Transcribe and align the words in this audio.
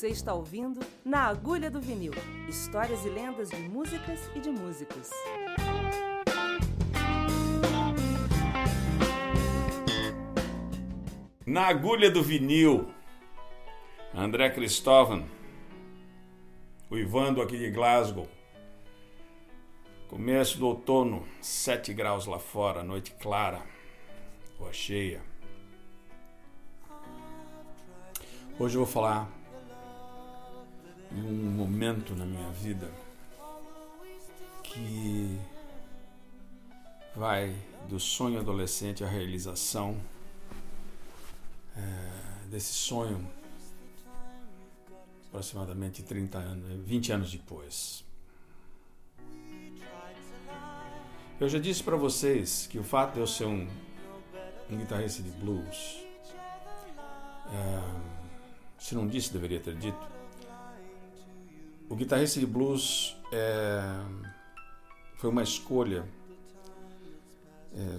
Você 0.00 0.08
está 0.08 0.32
ouvindo 0.32 0.80
Na 1.04 1.26
Agulha 1.26 1.70
do 1.70 1.78
Vinil 1.78 2.14
histórias 2.48 3.04
e 3.04 3.10
lendas 3.10 3.50
de 3.50 3.58
músicas 3.58 4.30
e 4.34 4.40
de 4.40 4.50
músicos. 4.50 5.10
Na 11.44 11.66
Agulha 11.66 12.10
do 12.10 12.22
Vinil, 12.22 12.88
André 14.14 14.48
Cristóvão, 14.48 15.28
uivando 16.90 17.42
aqui 17.42 17.58
de 17.58 17.70
Glasgow. 17.70 18.26
Começo 20.08 20.56
do 20.56 20.66
outono, 20.66 21.28
7 21.42 21.92
graus 21.92 22.24
lá 22.24 22.38
fora, 22.38 22.82
noite 22.82 23.12
clara, 23.20 23.60
lua 24.58 24.72
cheia. 24.72 25.20
Hoje 28.58 28.76
eu 28.78 28.84
vou 28.86 28.90
falar 28.90 29.39
de 31.10 31.20
um 31.20 31.50
momento 31.50 32.14
na 32.14 32.24
minha 32.24 32.50
vida 32.50 32.90
que 34.62 35.38
vai 37.14 37.54
do 37.88 37.98
sonho 37.98 38.38
adolescente 38.38 39.02
à 39.02 39.08
realização 39.08 40.00
é, 41.76 42.46
desse 42.48 42.72
sonho 42.72 43.28
aproximadamente 45.28 46.02
30 46.02 46.38
anos, 46.38 46.86
20 46.86 47.12
anos 47.12 47.32
depois. 47.32 48.04
Eu 51.40 51.48
já 51.48 51.58
disse 51.58 51.82
para 51.82 51.96
vocês 51.96 52.66
que 52.66 52.78
o 52.78 52.84
fato 52.84 53.14
de 53.14 53.20
eu 53.20 53.26
ser 53.26 53.46
um, 53.46 53.66
um 54.70 54.76
guitarrista 54.76 55.22
de 55.22 55.30
blues, 55.30 56.04
é, 57.52 57.82
se 58.78 58.94
não 58.94 59.06
disse, 59.06 59.32
deveria 59.32 59.58
ter 59.58 59.74
dito, 59.74 60.19
o 61.90 61.96
guitarrista 61.96 62.38
de 62.38 62.46
blues 62.46 63.16
é, 63.32 63.82
foi 65.16 65.28
uma 65.28 65.42
escolha 65.42 66.08
é, 67.74 67.98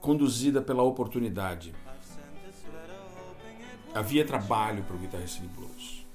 conduzida 0.00 0.62
pela 0.62 0.84
oportunidade. 0.84 1.74
Havia 3.92 4.24
trabalho 4.24 4.84
para 4.84 4.94
o 4.94 4.98
guitarrista 4.98 5.40
de 5.40 5.48
blues. 5.48 6.06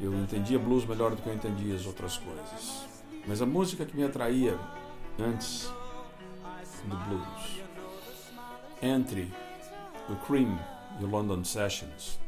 Eu 0.00 0.14
entendia 0.14 0.58
blues 0.58 0.86
melhor 0.86 1.14
do 1.14 1.20
que 1.20 1.28
eu 1.28 1.34
entendia 1.34 1.74
as 1.74 1.84
outras 1.84 2.16
coisas. 2.16 2.86
Mas 3.26 3.42
a 3.42 3.46
música 3.46 3.84
que 3.84 3.94
me 3.94 4.04
atraía 4.04 4.58
antes 5.18 5.70
do 6.86 6.96
blues, 6.96 7.62
entre 8.80 9.30
o 10.08 10.16
Cream 10.26 10.58
e 11.00 11.04
o 11.04 11.06
London 11.06 11.44
Sessions, 11.44 12.18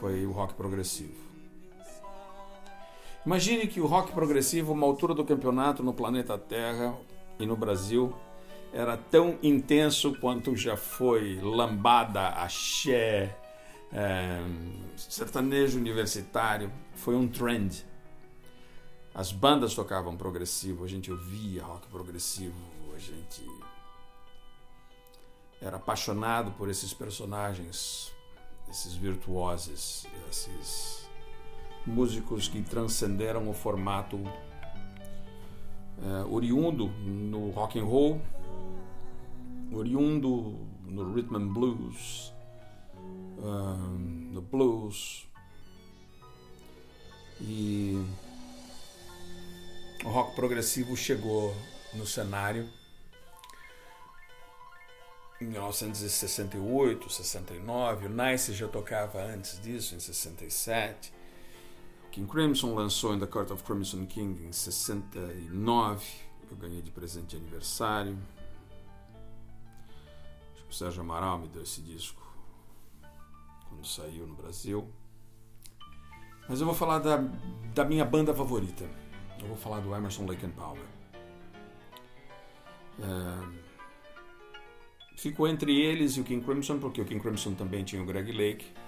foi 0.00 0.26
o 0.26 0.32
rock 0.32 0.54
progressivo. 0.54 1.33
Imagine 3.26 3.66
que 3.66 3.80
o 3.80 3.86
rock 3.86 4.12
progressivo, 4.12 4.72
uma 4.72 4.86
altura 4.86 5.14
do 5.14 5.24
campeonato 5.24 5.82
no 5.82 5.94
planeta 5.94 6.36
Terra 6.36 6.94
e 7.38 7.46
no 7.46 7.56
Brasil, 7.56 8.14
era 8.70 8.98
tão 8.98 9.38
intenso 9.42 10.14
quanto 10.20 10.54
já 10.54 10.76
foi 10.76 11.40
lambada, 11.40 12.28
axé, 12.28 13.34
é, 13.90 14.42
sertanejo 14.94 15.78
universitário. 15.78 16.70
Foi 16.96 17.16
um 17.16 17.26
trend. 17.26 17.86
As 19.14 19.32
bandas 19.32 19.74
tocavam 19.74 20.16
progressivo, 20.18 20.84
a 20.84 20.88
gente 20.88 21.10
ouvia 21.10 21.62
rock 21.62 21.86
progressivo, 21.86 22.54
a 22.94 22.98
gente 22.98 23.42
era 25.62 25.76
apaixonado 25.76 26.50
por 26.50 26.68
esses 26.68 26.92
personagens, 26.92 28.12
esses 28.68 28.94
virtuosos, 28.94 30.04
esses 30.28 31.03
músicos 31.86 32.48
que 32.48 32.62
transcenderam 32.62 33.48
o 33.48 33.52
formato 33.52 34.18
é, 36.02 36.24
oriundo 36.28 36.88
no 36.88 37.50
rock 37.50 37.78
and 37.78 37.84
roll, 37.84 38.20
oriundo 39.72 40.56
no 40.86 41.12
rhythm 41.12 41.36
and 41.36 41.52
blues, 41.52 42.32
um, 43.38 44.30
no 44.32 44.40
blues 44.40 45.28
e 47.40 48.04
o 50.04 50.08
rock 50.08 50.34
progressivo 50.34 50.96
chegou 50.96 51.54
no 51.94 52.06
cenário 52.06 52.68
em 55.40 55.46
1968, 55.46 57.10
69, 57.10 58.06
o 58.06 58.08
Nice 58.08 58.54
já 58.54 58.68
tocava 58.68 59.22
antes 59.22 59.60
disso, 59.60 59.94
em 59.94 60.00
67. 60.00 61.12
King 62.14 62.28
Crimson 62.28 62.76
lançou 62.76 63.12
In 63.12 63.18
the 63.18 63.26
Court 63.26 63.50
of 63.50 63.64
Crimson 63.64 64.06
King 64.06 64.46
em 64.46 64.52
69. 64.52 66.06
Eu 66.48 66.56
ganhei 66.56 66.80
de 66.80 66.92
presente 66.92 67.30
de 67.30 67.36
aniversário. 67.38 68.16
Acho 70.54 70.62
que 70.62 70.70
o 70.70 70.72
Sérgio 70.72 71.00
Amaral 71.00 71.40
me 71.40 71.48
deu 71.48 71.64
esse 71.64 71.82
disco 71.82 72.22
quando 73.68 73.84
saiu 73.84 74.28
no 74.28 74.34
Brasil. 74.36 74.88
Mas 76.48 76.60
eu 76.60 76.66
vou 76.66 76.74
falar 76.76 77.00
da, 77.00 77.16
da 77.74 77.84
minha 77.84 78.04
banda 78.04 78.32
favorita. 78.32 78.88
Eu 79.40 79.48
vou 79.48 79.56
falar 79.56 79.80
do 79.80 79.92
Emerson 79.92 80.24
Lake 80.24 80.46
and 80.46 80.50
Palmer. 80.50 80.86
É, 83.00 83.64
fico 85.16 85.48
entre 85.48 85.80
eles 85.80 86.12
e 86.16 86.20
o 86.20 86.24
King 86.24 86.44
Crimson, 86.44 86.78
porque 86.78 87.00
o 87.00 87.04
King 87.04 87.20
Crimson 87.20 87.54
também 87.54 87.82
tinha 87.82 88.00
o 88.00 88.06
Greg 88.06 88.30
Lake. 88.30 88.83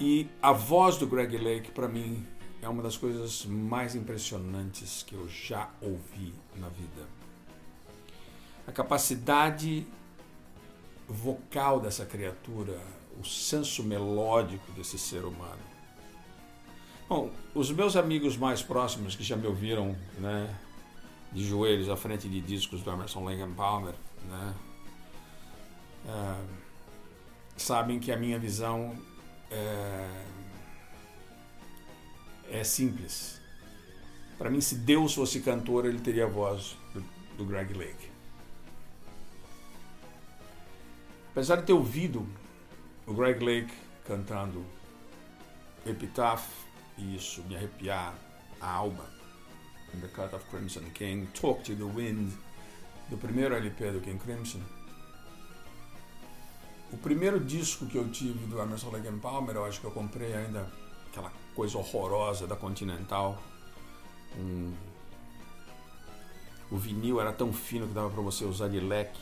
E 0.00 0.28
a 0.42 0.52
voz 0.52 0.96
do 0.96 1.06
Greg 1.06 1.36
Lake, 1.38 1.70
para 1.70 1.88
mim, 1.88 2.26
é 2.60 2.68
uma 2.68 2.82
das 2.82 2.96
coisas 2.96 3.44
mais 3.46 3.94
impressionantes 3.94 5.04
que 5.04 5.14
eu 5.14 5.28
já 5.28 5.70
ouvi 5.80 6.34
na 6.56 6.68
vida. 6.68 7.06
A 8.66 8.72
capacidade 8.72 9.86
vocal 11.08 11.78
dessa 11.78 12.04
criatura, 12.04 12.80
o 13.20 13.24
senso 13.24 13.84
melódico 13.84 14.72
desse 14.72 14.98
ser 14.98 15.24
humano. 15.24 15.62
Bom, 17.08 17.30
os 17.54 17.70
meus 17.70 17.94
amigos 17.96 18.36
mais 18.36 18.62
próximos 18.62 19.14
que 19.14 19.22
já 19.22 19.36
me 19.36 19.46
ouviram, 19.46 19.94
né, 20.18 20.58
de 21.30 21.44
joelhos 21.44 21.88
à 21.88 21.96
frente 21.96 22.28
de 22.28 22.40
discos 22.40 22.82
do 22.82 22.90
Emerson 22.90 23.24
Lake 23.24 23.46
Palmer, 23.54 23.94
né, 24.28 24.54
uh, 26.06 26.44
sabem 27.56 28.00
que 28.00 28.10
a 28.10 28.16
minha 28.16 28.38
visão 28.38 28.96
é, 29.54 30.08
é 32.60 32.64
simples. 32.64 33.40
Para 34.36 34.50
mim, 34.50 34.60
se 34.60 34.74
Deus 34.74 35.14
fosse 35.14 35.40
cantor, 35.40 35.86
ele 35.86 36.00
teria 36.00 36.24
a 36.24 36.28
voz 36.28 36.76
do, 36.92 37.04
do 37.36 37.44
Greg 37.44 37.72
Lake. 37.72 38.10
Apesar 41.30 41.56
de 41.56 41.64
ter 41.64 41.72
ouvido 41.72 42.26
o 43.06 43.14
Greg 43.14 43.44
Lake 43.44 43.72
cantando 44.06 44.64
Epitaph, 45.86 46.46
e 46.96 47.16
isso 47.16 47.42
me 47.44 47.56
arrepiar 47.56 48.14
a 48.60 48.70
alma, 48.70 49.04
In 49.92 50.00
the 50.00 50.08
Cut 50.08 50.34
of 50.34 50.44
Crimson 50.46 50.84
King, 50.94 51.26
Talk 51.34 51.62
to 51.64 51.74
the 51.74 51.84
Wind, 51.84 52.32
do 53.10 53.16
primeiro 53.16 53.54
LP 53.54 53.92
do 53.92 54.00
King 54.00 54.18
Crimson, 54.18 54.60
o 56.94 56.98
primeiro 56.98 57.40
disco 57.40 57.86
que 57.86 57.98
eu 57.98 58.08
tive 58.08 58.46
do 58.46 58.60
Emerson 58.60 58.88
Lake 58.90 59.10
Palmer, 59.20 59.56
eu 59.56 59.64
acho 59.64 59.80
que 59.80 59.86
eu 59.86 59.90
comprei 59.90 60.32
ainda 60.32 60.66
aquela 61.10 61.32
coisa 61.54 61.76
horrorosa 61.76 62.46
da 62.46 62.54
Continental. 62.54 63.36
O 66.70 66.76
vinil 66.76 67.20
era 67.20 67.32
tão 67.32 67.52
fino 67.52 67.88
que 67.88 67.92
dava 67.92 68.10
para 68.10 68.22
você 68.22 68.44
usar 68.44 68.68
de 68.68 68.78
leque 68.78 69.20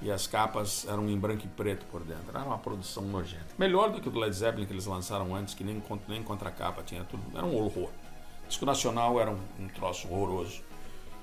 e 0.00 0.10
as 0.10 0.26
capas 0.26 0.86
eram 0.88 1.10
em 1.10 1.18
branco 1.18 1.44
e 1.44 1.48
preto 1.48 1.84
por 1.86 2.02
dentro. 2.02 2.30
Era 2.30 2.42
uma 2.42 2.58
produção 2.58 3.04
nojenta. 3.04 3.48
Melhor 3.58 3.92
do 3.92 4.00
que 4.00 4.08
o 4.08 4.10
do 4.10 4.18
Led 4.18 4.34
Zeppelin 4.34 4.64
que 4.64 4.72
eles 4.72 4.86
lançaram 4.86 5.34
antes, 5.34 5.52
que 5.52 5.62
nem, 5.62 5.82
nem 6.08 6.22
contra 6.22 6.50
capa 6.50 6.82
tinha 6.82 7.04
tudo. 7.04 7.22
Era 7.36 7.44
um 7.44 7.54
horror. 7.54 7.90
Disco 8.48 8.64
nacional 8.64 9.20
era 9.20 9.30
um, 9.30 9.40
um 9.58 9.68
troço 9.68 10.08
horroroso. 10.08 10.62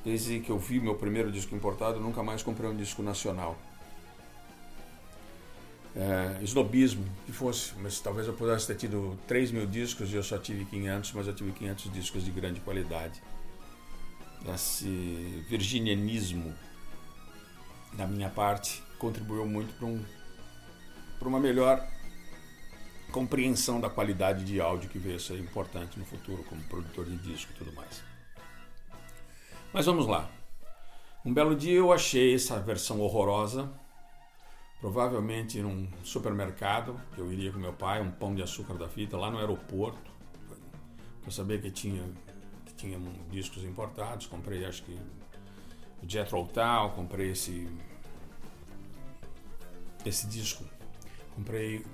Desde 0.06 0.40
que 0.42 0.52
eu 0.52 0.60
vi 0.60 0.80
meu 0.80 0.94
primeiro 0.94 1.32
disco 1.32 1.56
importado, 1.56 2.00
nunca 2.00 2.22
mais 2.22 2.44
comprei 2.44 2.70
um 2.70 2.76
disco 2.76 3.02
nacional 3.02 3.58
é, 5.98 6.44
snobismo 6.44 7.04
que 7.26 7.32
fosse, 7.32 7.74
mas 7.80 8.00
talvez 8.00 8.28
eu 8.28 8.34
pudesse 8.34 8.68
ter 8.68 8.76
tido 8.76 9.18
3 9.28 9.52
mil 9.52 9.66
discos 9.66 10.14
e 10.14 10.16
eu 10.16 10.22
só 10.22 10.38
tive 10.38 10.64
500, 10.66 11.12
mas 11.14 11.28
eu 11.28 11.34
tive 11.34 11.52
500 11.52 11.92
discos 11.92 12.24
de 12.24 12.30
grande 12.30 12.60
qualidade. 12.60 13.22
Esse 14.54 15.44
virginianismo 15.50 16.54
da 17.94 18.06
minha 18.06 18.30
parte 18.30 18.84
contribuiu 19.00 19.48
muito 19.48 19.74
para 19.74 19.88
um, 19.88 20.06
uma 21.22 21.40
melhor 21.40 21.86
compreensão 23.12 23.82
da 23.82 23.90
qualidade 23.90 24.46
de 24.46 24.62
áudio 24.62 24.90
que 24.90 25.00
veio 25.00 25.16
a 25.16 25.20
ser 25.20 25.40
importante 25.40 25.98
no 25.98 26.06
futuro 26.06 26.44
como 26.44 26.62
produtor 26.66 27.06
de 27.06 27.18
disco 27.18 27.52
e 27.54 27.56
tudo 27.56 27.74
mais. 27.74 28.04
Mas 29.74 29.88
vamos 29.88 30.06
lá. 30.06 30.30
Um 31.26 31.34
belo 31.34 31.56
dia 31.56 31.74
eu 31.74 31.92
achei 31.92 32.36
essa 32.36 32.60
versão 32.60 33.02
horrorosa 33.02 33.70
provavelmente 34.80 35.62
num 35.62 35.88
supermercado, 36.04 37.00
que 37.14 37.20
eu 37.20 37.32
iria 37.32 37.52
com 37.52 37.60
meu 37.60 37.74
pai, 37.74 38.02
um 38.02 38.12
pão 38.12 38.36
de 38.36 38.42
açúcar 38.42 38.76
da 38.76 38.88
fita, 38.88 39.18
lá 39.18 39.32
no 39.32 39.40
aeroporto. 39.40 40.12
Eu 41.26 41.32
sabia 41.32 41.58
que 41.60 41.72
tinha, 41.72 42.04
que 42.66 42.74
tinha 42.74 43.00
discos 43.30 43.64
importados, 43.64 44.28
comprei 44.28 44.66
acho 44.66 44.84
que 44.84 44.98
o 46.02 46.08
Jethro 46.08 46.48
Tull, 46.48 46.92
comprei 46.96 47.32
esse, 47.32 47.68
esse 50.06 50.28
disco. 50.28 50.64
Comprei 51.36 51.86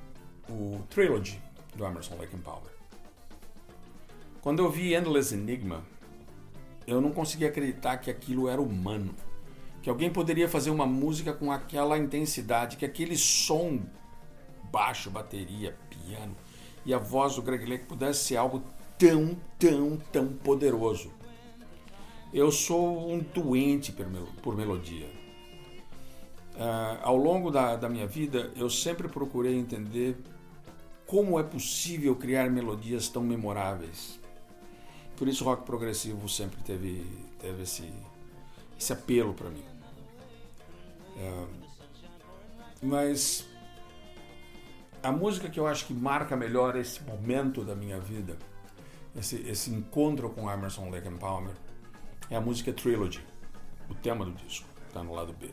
o 0.49 0.83
Trilogy 0.89 1.41
do 1.75 1.85
Emerson 1.85 2.15
Lake 2.15 2.35
and 2.35 2.41
Palmer. 2.41 2.71
Quando 4.41 4.61
eu 4.61 4.69
vi 4.69 4.93
Endless 4.93 5.33
Enigma, 5.33 5.83
eu 6.85 6.99
não 6.99 7.11
conseguia 7.11 7.47
acreditar 7.47 7.97
que 7.97 8.11
aquilo 8.11 8.49
era 8.49 8.61
humano 8.61 9.15
que 9.83 9.89
alguém 9.89 10.09
poderia 10.09 10.47
fazer 10.47 10.71
uma 10.71 10.87
música 10.87 11.33
com 11.33 11.51
aquela 11.51 11.97
intensidade, 11.97 12.77
que 12.77 12.85
aquele 12.85 13.17
som 13.17 13.81
baixo, 14.71 15.11
bateria, 15.11 15.77
piano 15.89 16.35
e 16.85 16.93
a 16.93 16.97
voz 16.97 17.35
do 17.35 17.41
Greg 17.41 17.65
Lake 17.65 17.85
pudesse 17.85 18.23
ser 18.25 18.37
algo 18.37 18.63
tão, 18.97 19.37
tão, 19.59 19.97
tão 20.11 20.27
poderoso. 20.29 21.11
Eu 22.33 22.51
sou 22.51 23.11
um 23.11 23.19
doente 23.19 23.91
por, 23.91 24.09
mel 24.09 24.27
por 24.41 24.55
melodia. 24.55 25.07
Uh, 26.55 26.99
ao 27.01 27.17
longo 27.17 27.51
da, 27.51 27.75
da 27.75 27.89
minha 27.89 28.07
vida, 28.07 28.51
eu 28.55 28.69
sempre 28.69 29.07
procurei 29.07 29.55
entender 29.55 30.17
como 31.05 31.39
é 31.39 31.43
possível 31.43 32.15
criar 32.15 32.49
melodias 32.49 33.07
tão 33.09 33.21
memoráveis. 33.21 34.19
Por 35.15 35.27
isso, 35.27 35.43
rock 35.43 35.65
progressivo 35.65 36.27
sempre 36.27 36.61
teve, 36.63 37.05
teve 37.37 37.63
esse, 37.63 37.91
esse 38.79 38.93
apelo 38.93 39.33
para 39.33 39.49
mim. 39.49 39.72
É, 41.17 41.45
mas 42.81 43.47
a 45.01 45.11
música 45.11 45.49
que 45.49 45.59
eu 45.59 45.67
acho 45.67 45.85
que 45.85 45.93
marca 45.93 46.35
melhor 46.35 46.75
esse 46.75 47.03
momento 47.03 47.63
da 47.63 47.75
minha 47.75 47.99
vida, 47.99 48.37
esse, 49.15 49.35
esse 49.47 49.71
encontro 49.71 50.29
com 50.29 50.49
Emerson 50.49 50.89
Lake 50.89 51.07
and 51.07 51.17
Palmer, 51.17 51.53
é 52.29 52.35
a 52.35 52.41
música 52.41 52.73
Trilogy, 52.73 53.23
o 53.89 53.95
tema 53.95 54.25
do 54.25 54.31
disco, 54.31 54.67
está 54.87 55.03
no 55.03 55.13
lado 55.13 55.33
B. 55.33 55.49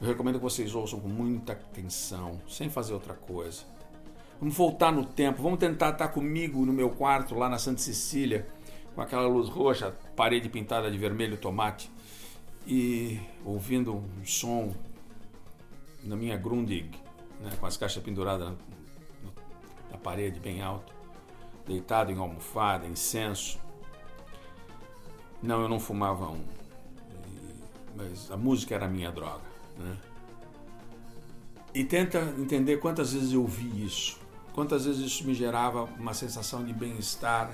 Eu 0.00 0.08
recomendo 0.08 0.36
que 0.36 0.42
vocês 0.42 0.74
ouçam 0.74 1.00
com 1.00 1.08
muita 1.08 1.52
atenção, 1.52 2.40
sem 2.48 2.68
fazer 2.68 2.94
outra 2.94 3.14
coisa. 3.14 3.62
Vamos 4.40 4.56
voltar 4.56 4.92
no 4.92 5.04
tempo, 5.04 5.42
vamos 5.42 5.58
tentar 5.58 5.90
estar 5.90 6.08
comigo 6.08 6.64
no 6.66 6.72
meu 6.72 6.90
quarto 6.90 7.34
lá 7.34 7.48
na 7.48 7.58
Santa 7.58 7.80
Cecília, 7.80 8.46
com 8.94 9.00
aquela 9.00 9.26
luz 9.26 9.48
roxa, 9.48 9.96
parede 10.16 10.48
pintada 10.48 10.90
de 10.90 10.98
vermelho 10.98 11.36
tomate 11.36 11.93
e 12.66 13.20
ouvindo 13.44 13.94
um 13.94 14.24
som 14.24 14.74
na 16.02 16.16
minha 16.16 16.36
Grundig, 16.36 16.90
né, 17.40 17.50
com 17.58 17.66
as 17.66 17.76
caixas 17.76 18.02
penduradas 18.02 18.48
na, 18.48 19.30
na 19.90 19.98
parede 19.98 20.40
bem 20.40 20.62
alto, 20.62 20.92
deitado 21.66 22.12
em 22.12 22.18
almofada, 22.18 22.86
incenso. 22.86 23.58
Não, 25.42 25.60
eu 25.60 25.68
não 25.68 25.78
fumava 25.78 26.28
um, 26.30 26.44
mas 27.96 28.30
a 28.30 28.36
música 28.36 28.74
era 28.74 28.86
a 28.86 28.88
minha 28.88 29.10
droga. 29.10 29.44
Né? 29.78 29.96
E 31.74 31.84
tenta 31.84 32.20
entender 32.38 32.78
quantas 32.78 33.12
vezes 33.12 33.32
eu 33.32 33.46
vi 33.46 33.84
isso, 33.84 34.18
quantas 34.52 34.84
vezes 34.84 35.04
isso 35.04 35.26
me 35.26 35.34
gerava 35.34 35.84
uma 35.84 36.14
sensação 36.14 36.64
de 36.64 36.72
bem-estar, 36.72 37.50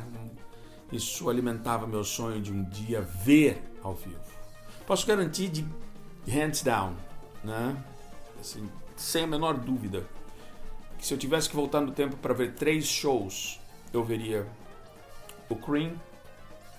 isso 0.92 1.30
alimentava 1.30 1.86
meu 1.86 2.04
sonho 2.04 2.40
de 2.40 2.52
um 2.52 2.62
dia 2.64 3.00
ver 3.00 3.62
ao 3.82 3.94
vivo. 3.94 4.29
Posso 4.90 5.06
garantir 5.06 5.48
de 5.50 5.64
hands 6.28 6.62
down, 6.64 6.96
né? 7.44 7.80
Assim, 8.40 8.68
sem 8.96 9.22
a 9.22 9.26
menor 9.28 9.56
dúvida, 9.56 10.04
que 10.98 11.06
se 11.06 11.14
eu 11.14 11.18
tivesse 11.18 11.48
que 11.48 11.54
voltar 11.54 11.80
no 11.80 11.92
tempo 11.92 12.16
para 12.16 12.34
ver 12.34 12.56
três 12.56 12.88
shows, 12.88 13.60
eu 13.92 14.02
veria 14.02 14.44
o 15.48 15.54
Cream 15.54 15.94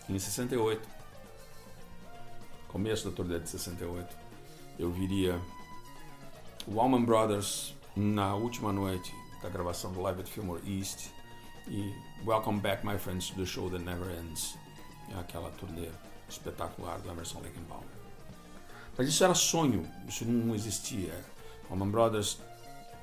em 0.09 0.19
68, 0.19 0.85
começo 2.67 3.09
da 3.09 3.15
turnê 3.15 3.39
de 3.39 3.47
68. 3.47 4.13
Eu 4.77 4.91
viria 4.91 5.39
o 6.67 6.81
Allman 6.81 7.05
Brothers 7.05 7.73
na 7.95 8.35
última 8.35 8.73
noite 8.73 9.15
da 9.41 9.47
gravação 9.47 9.93
do 9.93 10.01
Live 10.01 10.19
at 10.19 10.27
Fillmore 10.27 10.61
East 10.69 11.07
e 11.65 11.95
Welcome 12.25 12.59
Back 12.59 12.85
My 12.85 12.99
Friends 12.99 13.29
to 13.29 13.35
the 13.35 13.45
Show 13.45 13.69
That 13.69 13.85
Never 13.85 14.09
Ends, 14.19 14.57
aquela 15.17 15.49
turnê 15.51 15.87
espetacular 16.27 16.99
do 16.99 17.09
Emerson 17.09 17.39
Lake 17.39 17.57
and 17.57 17.63
Palmer. 17.69 18.00
Mas 18.97 19.07
isso 19.07 19.23
era 19.23 19.33
sonho, 19.33 19.83
isso 20.07 20.25
não 20.25 20.53
existia. 20.53 21.13
Allman 21.69 21.89
Brothers 21.89 22.39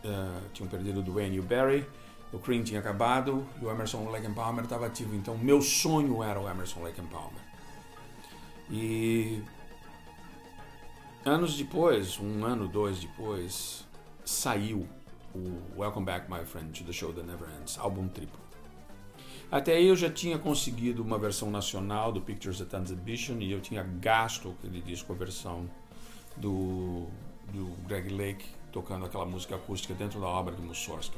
uh, 0.05 0.49
tinham 0.53 0.69
perdido 0.69 1.01
o 1.01 1.03
Dwayne 1.03 1.37
e 1.37 1.41
o 1.41 1.43
Barry, 1.43 1.87
o 2.33 2.39
Cream 2.39 2.63
tinha 2.63 2.81
acabado 2.81 3.47
e 3.61 3.65
o 3.65 3.71
Emerson 3.71 4.09
Lake 4.11 4.31
Palmer 4.33 4.65
estava 4.65 4.87
ativo. 4.87 5.15
Então, 5.15 5.37
meu 5.37 5.63
sonho 5.63 6.23
era 6.23 6.39
o 6.39 6.49
Emerson 6.49 6.83
Lake 6.83 7.01
Palmer. 7.03 7.43
E 8.71 9.43
anos 11.25 11.57
depois, 11.57 12.19
um 12.19 12.45
ano, 12.45 12.69
dois 12.69 13.01
depois, 13.01 13.87
saiu 14.25 14.87
o 15.35 15.81
Welcome 15.81 16.05
Back, 16.05 16.31
My 16.31 16.45
Friend, 16.45 16.71
to 16.73 16.85
the 16.85 16.93
Show 16.93 17.13
That 17.13 17.27
Never 17.27 17.49
Ends, 17.59 17.79
álbum 17.79 18.09
triplo. 18.09 18.48
Até 19.51 19.77
aí 19.77 19.87
eu 19.87 19.97
já 19.97 20.11
tinha 20.11 20.39
conseguido 20.39 21.03
uma 21.03 21.19
versão 21.19 21.51
nacional 21.51 22.13
do 22.13 22.21
Pictures 22.21 22.61
at 22.61 22.73
Exhibition 22.75 23.39
e 23.41 23.51
eu 23.51 23.61
tinha 23.61 23.83
gasto 23.83 24.55
aquele 24.59 24.83
disco, 24.83 25.11
a 25.11 25.17
versão 25.17 25.69
do, 26.37 27.07
do 27.51 27.65
Greg 27.87 28.11
Lake 28.15 28.45
tocando 28.71 29.07
aquela 29.07 29.25
música 29.25 29.57
acústica 29.57 29.95
dentro 29.95 30.21
da 30.21 30.27
obra 30.27 30.55
de 30.55 30.61
Mussorgsky. 30.61 31.17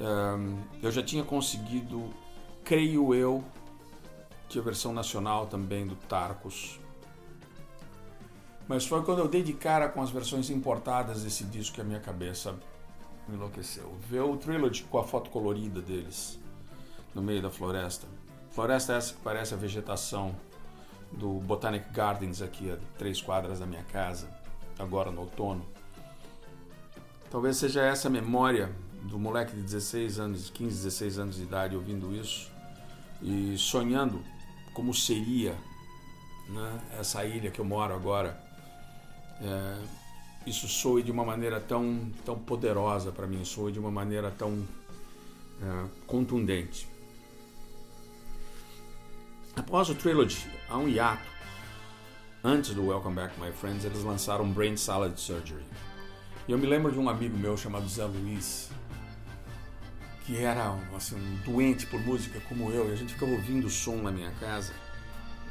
Um, 0.00 0.58
eu 0.82 0.90
já 0.90 1.00
tinha 1.00 1.22
conseguido, 1.22 2.12
creio 2.64 3.14
eu, 3.14 3.44
que 4.48 4.58
a 4.58 4.62
versão 4.62 4.92
nacional 4.92 5.46
também 5.46 5.86
do 5.86 5.94
Tarcos. 5.94 6.80
Mas 8.66 8.84
foi 8.84 9.04
quando 9.04 9.20
eu 9.20 9.28
dei 9.28 9.44
de 9.44 9.52
cara 9.52 9.88
com 9.88 10.02
as 10.02 10.10
versões 10.10 10.50
importadas 10.50 11.22
desse 11.22 11.44
disco 11.44 11.76
que 11.76 11.80
a 11.80 11.84
minha 11.84 12.00
cabeça 12.00 12.58
enlouqueceu. 13.28 13.96
Ver 14.08 14.22
o 14.22 14.36
Trilogy 14.36 14.82
com 14.84 14.98
a 14.98 15.04
foto 15.04 15.30
colorida 15.30 15.80
deles 15.80 16.40
no 17.14 17.22
meio 17.22 17.42
da 17.42 17.50
floresta. 17.50 18.06
Floresta 18.50 18.94
essa 18.94 19.14
que 19.14 19.20
parece 19.20 19.54
a 19.54 19.56
vegetação 19.56 20.34
do 21.12 21.34
Botanic 21.40 21.90
Gardens 21.92 22.42
aqui 22.42 22.70
a 22.70 22.76
três 22.98 23.20
quadras 23.20 23.60
da 23.60 23.66
minha 23.66 23.84
casa, 23.84 24.28
agora 24.78 25.10
no 25.10 25.22
outono. 25.22 25.64
Talvez 27.30 27.56
seja 27.56 27.82
essa 27.82 28.08
a 28.08 28.10
memória 28.10 28.72
do 29.02 29.18
moleque 29.18 29.54
de 29.54 29.62
16 29.62 30.18
anos, 30.18 30.50
15, 30.50 30.76
16 30.76 31.18
anos 31.18 31.36
de 31.36 31.42
idade 31.42 31.76
ouvindo 31.76 32.14
isso 32.14 32.50
e 33.22 33.56
sonhando 33.56 34.22
como 34.72 34.94
seria 34.94 35.54
né, 36.48 36.80
essa 36.98 37.24
ilha 37.24 37.50
que 37.50 37.60
eu 37.60 37.64
moro 37.64 37.94
agora. 37.94 38.40
É, 39.40 39.78
isso 40.46 40.66
soe 40.66 41.02
de 41.02 41.10
uma 41.10 41.24
maneira 41.24 41.60
tão, 41.60 42.10
tão 42.24 42.38
poderosa 42.38 43.12
para 43.12 43.26
mim, 43.26 43.44
soe 43.44 43.70
de 43.70 43.78
uma 43.78 43.90
maneira 43.90 44.30
tão 44.30 44.66
é, 45.62 45.88
contundente. 46.06 46.88
Após 49.58 49.88
o 49.90 49.94
Trilogy, 49.96 50.46
há 50.68 50.78
um 50.78 50.88
hiato. 50.88 51.28
Antes 52.44 52.72
do 52.74 52.86
Welcome 52.86 53.16
Back 53.16 53.40
My 53.40 53.50
Friends, 53.50 53.84
eles 53.84 54.04
lançaram 54.04 54.48
Brain 54.48 54.76
Salad 54.76 55.18
Surgery. 55.18 55.64
E 56.46 56.52
eu 56.52 56.56
me 56.56 56.64
lembro 56.64 56.92
de 56.92 56.98
um 57.00 57.08
amigo 57.08 57.36
meu 57.36 57.56
chamado 57.56 57.88
Zé 57.88 58.04
Luiz, 58.04 58.70
que 60.24 60.36
era 60.36 60.78
assim, 60.96 61.16
um 61.16 61.36
doente 61.44 61.86
por 61.86 62.00
música 62.00 62.40
como 62.48 62.70
eu, 62.70 62.88
e 62.88 62.92
a 62.92 62.94
gente 62.94 63.14
ficava 63.14 63.32
ouvindo 63.32 63.68
som 63.68 63.96
na 63.96 64.12
minha 64.12 64.30
casa. 64.38 64.72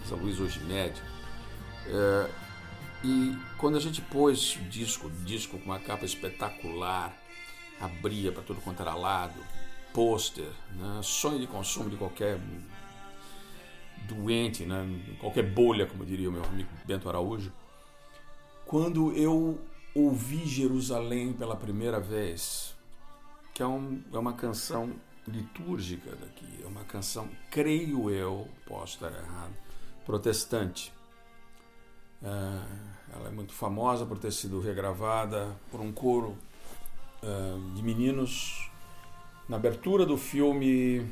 Zé 0.07 0.15
Luiz 0.15 0.39
hoje 0.39 0.61
médio. 0.61 1.03
É, 1.87 2.29
e 3.03 3.37
quando 3.57 3.75
a 3.75 3.81
gente 3.81 4.01
pôs 4.01 4.55
o 4.55 4.69
disco, 4.69 5.09
disco 5.25 5.59
com 5.59 5.65
uma 5.65 5.79
capa 5.79 6.05
espetacular, 6.05 7.13
abria 7.81 8.31
para 8.31 8.41
tudo 8.41 8.61
quanto 8.61 8.81
era 8.81 8.95
lado, 8.95 9.37
pôster, 9.93 10.49
né? 10.77 11.01
sonho 11.03 11.39
de 11.39 11.47
consumo 11.47 11.89
de 11.89 11.97
qualquer 11.97 12.39
doente, 14.07 14.65
né? 14.65 14.85
qualquer 15.19 15.43
bolha, 15.43 15.85
como 15.85 16.05
diria 16.05 16.29
o 16.29 16.31
meu 16.31 16.43
amigo 16.43 16.69
Bento 16.85 17.07
Araújo, 17.09 17.51
quando 18.65 19.11
eu 19.13 19.59
ouvi 19.93 20.45
Jerusalém 20.45 21.33
pela 21.33 21.55
primeira 21.55 21.99
vez, 21.99 22.75
que 23.53 23.61
é, 23.61 23.67
um, 23.67 24.03
é 24.13 24.17
uma 24.17 24.33
canção 24.33 24.93
litúrgica 25.27 26.15
daqui, 26.15 26.61
é 26.63 26.67
uma 26.67 26.83
canção, 26.83 27.29
creio 27.49 28.09
eu, 28.09 28.47
posso 28.65 28.95
estar 28.95 29.11
errado, 29.11 29.53
protestante. 30.05 30.93
É, 32.21 32.27
ela 33.13 33.27
é 33.27 33.31
muito 33.31 33.53
famosa 33.53 34.05
por 34.05 34.17
ter 34.17 34.31
sido 34.31 34.59
regravada 34.59 35.55
por 35.69 35.79
um 35.81 35.91
coro 35.91 36.37
é, 37.21 37.75
de 37.75 37.83
meninos 37.83 38.69
na 39.47 39.57
abertura 39.57 40.05
do 40.05 40.17
filme 40.17 41.09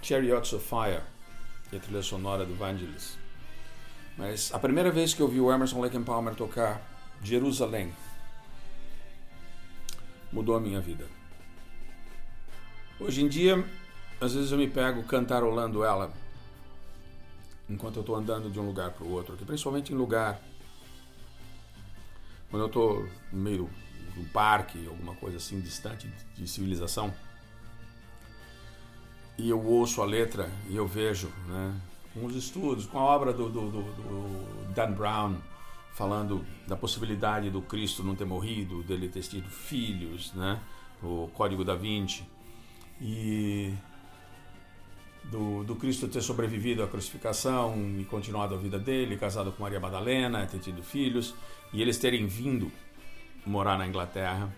Chariots 0.00 0.52
of 0.52 0.64
Fire 0.64 1.02
e 1.72 1.76
a 1.76 1.80
trilha 1.80 2.02
sonora 2.02 2.44
do 2.44 2.54
Vangelis. 2.54 3.18
Mas 4.16 4.52
a 4.52 4.58
primeira 4.58 4.90
vez 4.90 5.14
que 5.14 5.20
eu 5.20 5.28
vi 5.28 5.40
o 5.40 5.52
Emerson 5.52 5.80
Lake 5.80 5.98
Palmer 6.00 6.34
tocar 6.34 6.82
Jerusalém 7.22 7.92
mudou 10.32 10.56
a 10.56 10.60
minha 10.60 10.80
vida. 10.80 11.06
Hoje 13.00 13.22
em 13.22 13.28
dia, 13.28 13.64
às 14.20 14.34
vezes 14.34 14.50
eu 14.50 14.58
me 14.58 14.68
pego 14.68 15.02
cantarolando 15.04 15.84
ela 15.84 16.12
enquanto 17.68 17.96
eu 17.96 18.00
estou 18.00 18.16
andando 18.16 18.50
de 18.50 18.58
um 18.58 18.66
lugar 18.66 18.90
para 18.90 19.04
o 19.04 19.12
outro, 19.12 19.36
principalmente 19.36 19.92
em 19.92 19.96
lugar 19.96 20.40
quando 22.50 22.62
eu 22.62 22.66
estou 22.66 23.08
no 23.30 23.38
meio 23.38 23.70
de 24.14 24.20
um 24.20 24.24
parque, 24.24 24.86
alguma 24.86 25.14
coisa 25.14 25.36
assim 25.36 25.60
distante 25.60 26.10
de 26.34 26.48
civilização, 26.48 27.14
e 29.38 29.48
eu 29.48 29.64
ouço 29.64 30.02
a 30.02 30.04
letra 30.04 30.50
e 30.68 30.76
eu 30.76 30.86
vejo, 30.86 31.30
né, 31.46 31.74
com 32.12 32.26
os 32.26 32.34
estudos, 32.34 32.84
com 32.86 32.98
a 32.98 33.02
obra 33.02 33.32
do, 33.32 33.48
do, 33.48 33.70
do, 33.70 33.82
do 33.82 34.72
Dan 34.74 34.92
Brown, 34.92 35.36
falando 35.94 36.44
da 36.66 36.76
possibilidade 36.76 37.48
do 37.48 37.62
Cristo 37.62 38.02
não 38.02 38.16
ter 38.16 38.24
morrido, 38.24 38.82
dele 38.82 39.08
ter 39.08 39.22
tido 39.22 39.48
filhos, 39.48 40.32
né, 40.34 40.60
o 41.00 41.30
Código 41.34 41.64
da 41.64 41.76
Vinci, 41.76 42.24
e 43.00 43.72
do, 45.24 45.62
do, 45.62 45.76
Cristo 45.76 46.08
ter 46.08 46.20
sobrevivido 46.20 46.82
à 46.82 46.88
crucificação 46.88 47.76
e 47.98 48.04
continuado 48.04 48.54
a 48.54 48.58
vida 48.58 48.78
dele, 48.78 49.16
casado 49.16 49.52
com 49.52 49.62
Maria 49.62 49.78
Madalena, 49.78 50.46
ter 50.46 50.58
tido 50.58 50.82
filhos, 50.82 51.34
e 51.72 51.80
eles 51.80 51.98
terem 51.98 52.26
vindo 52.26 52.72
morar 53.46 53.78
na 53.78 53.86
Inglaterra. 53.86 54.52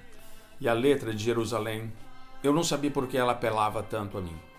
E 0.59 0.69
a 0.69 0.73
letra 0.73 1.13
de 1.13 1.23
Jerusalém, 1.23 1.93
eu 2.43 2.53
não 2.53 2.63
sabia 2.65 2.91
por 2.91 3.07
que 3.09 3.17
ela 3.19 3.33
apelava 3.33 3.83
tanto 3.83 4.17
a 4.17 4.21
mim. 4.23 4.50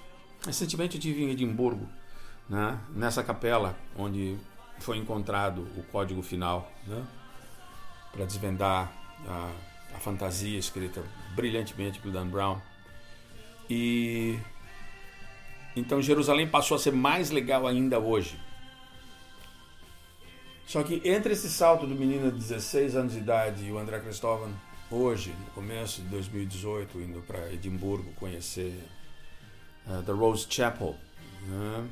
Recentemente 0.46 0.96
eu 0.96 1.00
estive 1.00 1.24
em 1.24 1.30
Edimburgo, 1.30 1.88
né, 2.50 2.80
nessa 2.90 3.24
capela 3.24 3.78
onde 3.96 4.38
foi 4.80 4.98
encontrado 4.98 5.68
o 5.78 5.84
código 5.92 6.22
final, 6.24 6.72
né, 6.88 7.06
para 8.12 8.26
desvendar 8.26 8.92
a, 9.28 9.52
a 9.96 10.00
fantasia 10.00 10.58
escrita 10.58 11.04
brilhantemente 11.36 12.00
por 12.00 12.12
Dan 12.12 12.28
Brown. 12.28 12.60
E 13.70 14.40
então 15.76 16.02
Jerusalém 16.02 16.48
passou 16.48 16.76
a 16.76 16.80
ser 16.80 16.92
mais 16.92 17.30
legal 17.30 17.68
ainda 17.68 18.00
hoje. 18.00 18.38
Só 20.66 20.84
que 20.84 21.02
entre 21.06 21.34
esse 21.34 21.50
salto 21.50 21.86
do 21.86 21.94
menino 21.94 22.32
de 22.32 22.38
16 22.38 22.96
anos 22.96 23.14
de 23.14 23.20
idade 23.20 23.66
e 23.66 23.72
o 23.72 23.78
André 23.78 24.00
Cristóvão, 24.00 24.52
hoje, 24.90 25.34
no 25.40 25.46
começo 25.48 26.02
de 26.02 26.08
2018, 26.10 27.00
indo 27.02 27.22
para 27.22 27.52
Edimburgo 27.54 28.12
conhecer 28.14 28.82
uh, 29.88 30.02
The 30.04 30.12
Rose 30.12 30.46
Chapel, 30.50 30.96
né? 31.48 31.90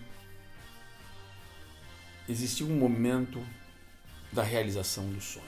existiu 2.27 2.67
um 2.67 2.77
momento 2.77 3.43
da 4.31 4.43
realização 4.43 5.10
do 5.10 5.19
sonho. 5.19 5.46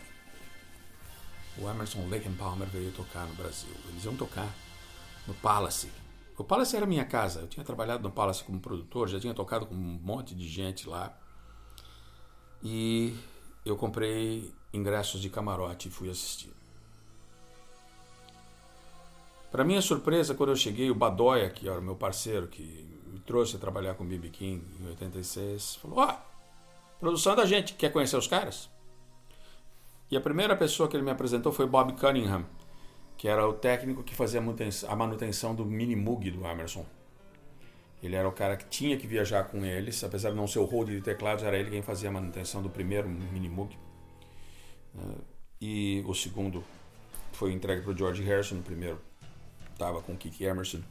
O 1.57 1.69
Emerson 1.69 2.07
Lake 2.09 2.27
and 2.27 2.33
Palmer 2.33 2.67
veio 2.67 2.91
tocar 2.91 3.27
no 3.27 3.35
Brasil. 3.35 3.69
Eles 3.89 4.03
iam 4.03 4.15
tocar 4.15 4.49
no 5.27 5.33
Palace. 5.35 5.91
O 6.37 6.43
Palace 6.43 6.75
era 6.75 6.85
minha 6.85 7.05
casa. 7.05 7.41
Eu 7.41 7.47
tinha 7.47 7.63
trabalhado 7.63 8.01
no 8.01 8.11
Palace 8.11 8.43
como 8.43 8.59
produtor, 8.59 9.07
já 9.07 9.19
tinha 9.19 9.33
tocado 9.33 9.67
com 9.67 9.75
um 9.75 9.99
monte 10.01 10.33
de 10.33 10.47
gente 10.47 10.89
lá. 10.89 11.15
E 12.63 13.15
eu 13.63 13.75
comprei 13.75 14.51
ingressos 14.73 15.21
de 15.21 15.29
camarote 15.29 15.87
e 15.87 15.91
fui 15.91 16.09
assistir. 16.09 16.51
Para 19.51 19.65
minha 19.65 19.81
surpresa, 19.81 20.33
quando 20.33 20.51
eu 20.51 20.55
cheguei, 20.55 20.89
o 20.89 20.95
Badoia, 20.95 21.49
que 21.49 21.67
era 21.67 21.77
o 21.77 21.83
meu 21.83 21.95
parceiro, 21.95 22.47
que 22.47 22.89
me 23.05 23.19
trouxe 23.19 23.57
a 23.57 23.59
trabalhar 23.59 23.95
com 23.95 24.05
o 24.05 24.07
B.B. 24.07 24.29
King 24.29 24.65
em 24.79 24.87
86, 24.87 25.75
falou: 25.75 25.99
Ó, 25.99 26.09
oh, 26.09 26.99
produção 27.01 27.35
da 27.35 27.45
gente, 27.45 27.73
quer 27.73 27.91
conhecer 27.91 28.15
os 28.15 28.27
caras? 28.27 28.69
E 30.09 30.15
a 30.15 30.21
primeira 30.21 30.55
pessoa 30.55 30.87
que 30.87 30.95
ele 30.95 31.03
me 31.03 31.11
apresentou 31.11 31.51
foi 31.51 31.65
Bob 31.65 31.93
Cunningham, 31.93 32.45
que 33.17 33.27
era 33.27 33.45
o 33.45 33.51
técnico 33.51 34.03
que 34.03 34.15
fazia 34.15 34.41
a 34.41 34.95
manutenção 34.95 35.53
do 35.53 35.65
mini 35.65 35.97
Moog 35.97 36.31
do 36.31 36.45
Emerson. 36.45 36.85
Ele 38.01 38.15
era 38.15 38.27
o 38.27 38.31
cara 38.31 38.55
que 38.55 38.65
tinha 38.65 38.97
que 38.97 39.05
viajar 39.05 39.43
com 39.43 39.65
eles, 39.65 40.01
apesar 40.03 40.31
de 40.31 40.37
não 40.37 40.47
ser 40.47 40.59
o 40.59 40.65
hold 40.65 40.89
de 40.89 41.01
teclados, 41.01 41.43
era 41.43 41.57
ele 41.57 41.69
quem 41.69 41.81
fazia 41.81 42.09
a 42.09 42.11
manutenção 42.11 42.61
do 42.61 42.69
primeiro 42.69 43.07
mini 43.07 43.49
Moog. 43.49 43.77
E 45.59 46.03
o 46.07 46.13
segundo 46.13 46.63
foi 47.33 47.51
entregue 47.51 47.81
para 47.83 47.91
o 47.91 47.97
George 47.97 48.23
Harrison, 48.23 48.55
o 48.55 48.63
primeiro 48.63 49.10
estava 49.81 49.99
com 50.01 50.13
o 50.13 50.17
Kiki 50.17 50.43
Emerson. 50.43 50.81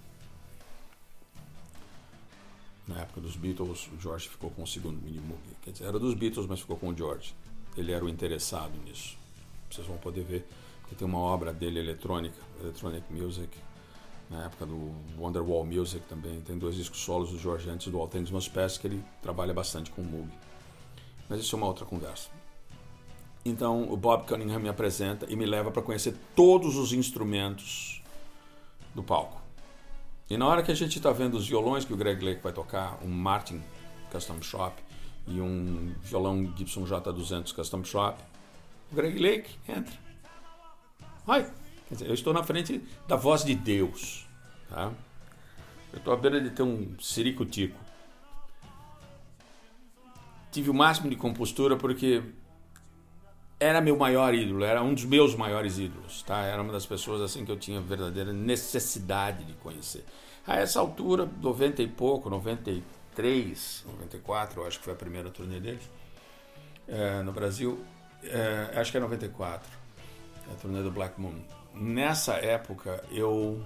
Na 2.89 3.03
época 3.03 3.21
dos 3.21 3.37
Beatles, 3.37 3.89
o 3.97 4.01
George 4.01 4.29
ficou 4.29 4.51
com 4.51 4.65
o 4.65 4.67
segundo 4.67 5.01
mini 5.01 5.21
Moog. 5.21 5.41
Quer 5.63 5.71
dizer, 5.71 5.85
era 5.85 5.99
dos 5.99 6.15
Beatles, 6.15 6.47
mas 6.49 6.59
ficou 6.59 6.77
com 6.77 6.89
o 6.89 6.97
George. 6.97 7.33
Ele 7.77 7.93
era 7.93 8.05
o 8.05 8.09
interessado 8.09 8.73
nisso. 8.85 9.17
Vocês 9.71 9.87
vão 9.87 9.97
poder 9.97 10.25
ver 10.25 10.45
que 10.89 10.97
tem 10.97 11.07
uma 11.07 11.19
obra 11.19 11.53
dele 11.53 11.79
eletrônica, 11.79 12.37
Electronic 12.61 13.13
Music, 13.13 13.57
na 14.29 14.47
época 14.47 14.67
do 14.67 14.93
Wonderwall 15.17 15.65
Music 15.65 16.05
também. 16.09 16.41
Tem 16.41 16.59
dois 16.59 16.75
discos 16.75 16.99
solos 16.99 17.31
do 17.31 17.39
George 17.39 17.71
antes 17.71 17.87
do 17.87 18.01
All 18.01 18.09
Things 18.09 18.49
Pass, 18.49 18.77
que 18.77 18.89
ele 18.89 19.05
trabalha 19.23 19.55
bastante 19.55 19.93
com 19.93 20.03
o 20.03 20.05
Moog. 20.05 20.29
Mas 21.29 21.39
isso 21.39 21.55
é 21.55 21.59
uma 21.59 21.69
outra 21.69 21.87
conversa. 21.87 22.29
Então 23.45 23.91
o 23.91 23.97
Bob 23.97 24.27
Cunningham 24.27 24.59
me 24.59 24.69
apresenta 24.69 25.27
e 25.31 25.37
me 25.37 25.47
leva 25.47 25.71
para 25.71 25.81
conhecer 25.81 26.17
todos 26.35 26.77
os 26.77 26.93
instrumentos 26.93 28.00
do 28.95 29.03
palco. 29.03 29.41
E 30.29 30.37
na 30.37 30.47
hora 30.47 30.63
que 30.63 30.71
a 30.71 30.75
gente 30.75 30.99
está 30.99 31.11
vendo 31.11 31.35
os 31.35 31.49
violões 31.49 31.85
que 31.85 31.93
o 31.93 31.97
Greg 31.97 32.25
Lake 32.25 32.41
vai 32.41 32.53
tocar, 32.53 32.99
um 33.03 33.09
Martin 33.09 33.63
Custom 34.13 34.41
Shop 34.43 34.81
e 35.27 35.41
um 35.41 35.93
violão 36.03 36.53
Gibson 36.57 36.85
J200 36.85 37.53
Custom 37.53 37.85
Shop, 37.85 38.23
o 38.93 38.95
Greg 38.95 39.19
Lake 39.19 39.59
entra. 39.69 39.93
Ai, 41.27 41.51
dizer, 41.91 42.07
eu 42.09 42.15
estou 42.15 42.33
na 42.33 42.43
frente 42.43 42.83
da 43.07 43.17
voz 43.17 43.45
de 43.45 43.55
Deus. 43.55 44.27
Tá? 44.69 44.93
Eu 45.93 45.99
estou 45.99 46.13
à 46.13 46.17
beira 46.17 46.41
de 46.41 46.51
ter 46.51 46.63
um 46.63 46.95
ciricutico. 47.01 47.79
Tive 50.53 50.71
o 50.71 50.75
máximo 50.75 51.11
de 51.11 51.17
compostura 51.17 51.77
porque 51.77 52.23
era 53.61 53.79
meu 53.83 53.95
maior 53.95 54.35
ídolo, 54.35 54.65
era 54.65 54.83
um 54.83 54.95
dos 54.95 55.05
meus 55.05 55.35
maiores 55.35 55.79
ídolos, 55.79 56.23
tá? 56.23 56.41
Era 56.41 56.63
uma 56.63 56.73
das 56.73 56.87
pessoas 56.87 57.21
assim 57.21 57.45
que 57.45 57.53
eu 57.53 57.59
tinha 57.59 57.79
verdadeira 57.79 58.33
necessidade 58.33 59.45
de 59.45 59.53
conhecer. 59.53 60.03
A 60.47 60.57
essa 60.57 60.81
altura, 60.81 61.29
90 61.43 61.83
e 61.83 61.87
pouco, 61.87 62.31
93, 62.31 63.85
94, 63.87 64.63
eu 64.63 64.67
acho 64.67 64.79
que 64.79 64.85
foi 64.85 64.95
a 64.95 64.97
primeira 64.97 65.29
turnê 65.29 65.61
deles 65.61 65.83
é, 66.89 67.23
no 67.23 67.33
Brasil, 67.33 67.85
é, 68.25 68.81
acho 68.81 68.91
que 68.91 68.97
é 68.97 69.01
94, 69.01 69.71
a 70.51 70.55
turnê 70.55 70.83
do 70.83 70.91
Black 70.91 71.21
Moon. 71.21 71.39
Nessa 71.75 72.37
época 72.37 73.05
eu 73.13 73.63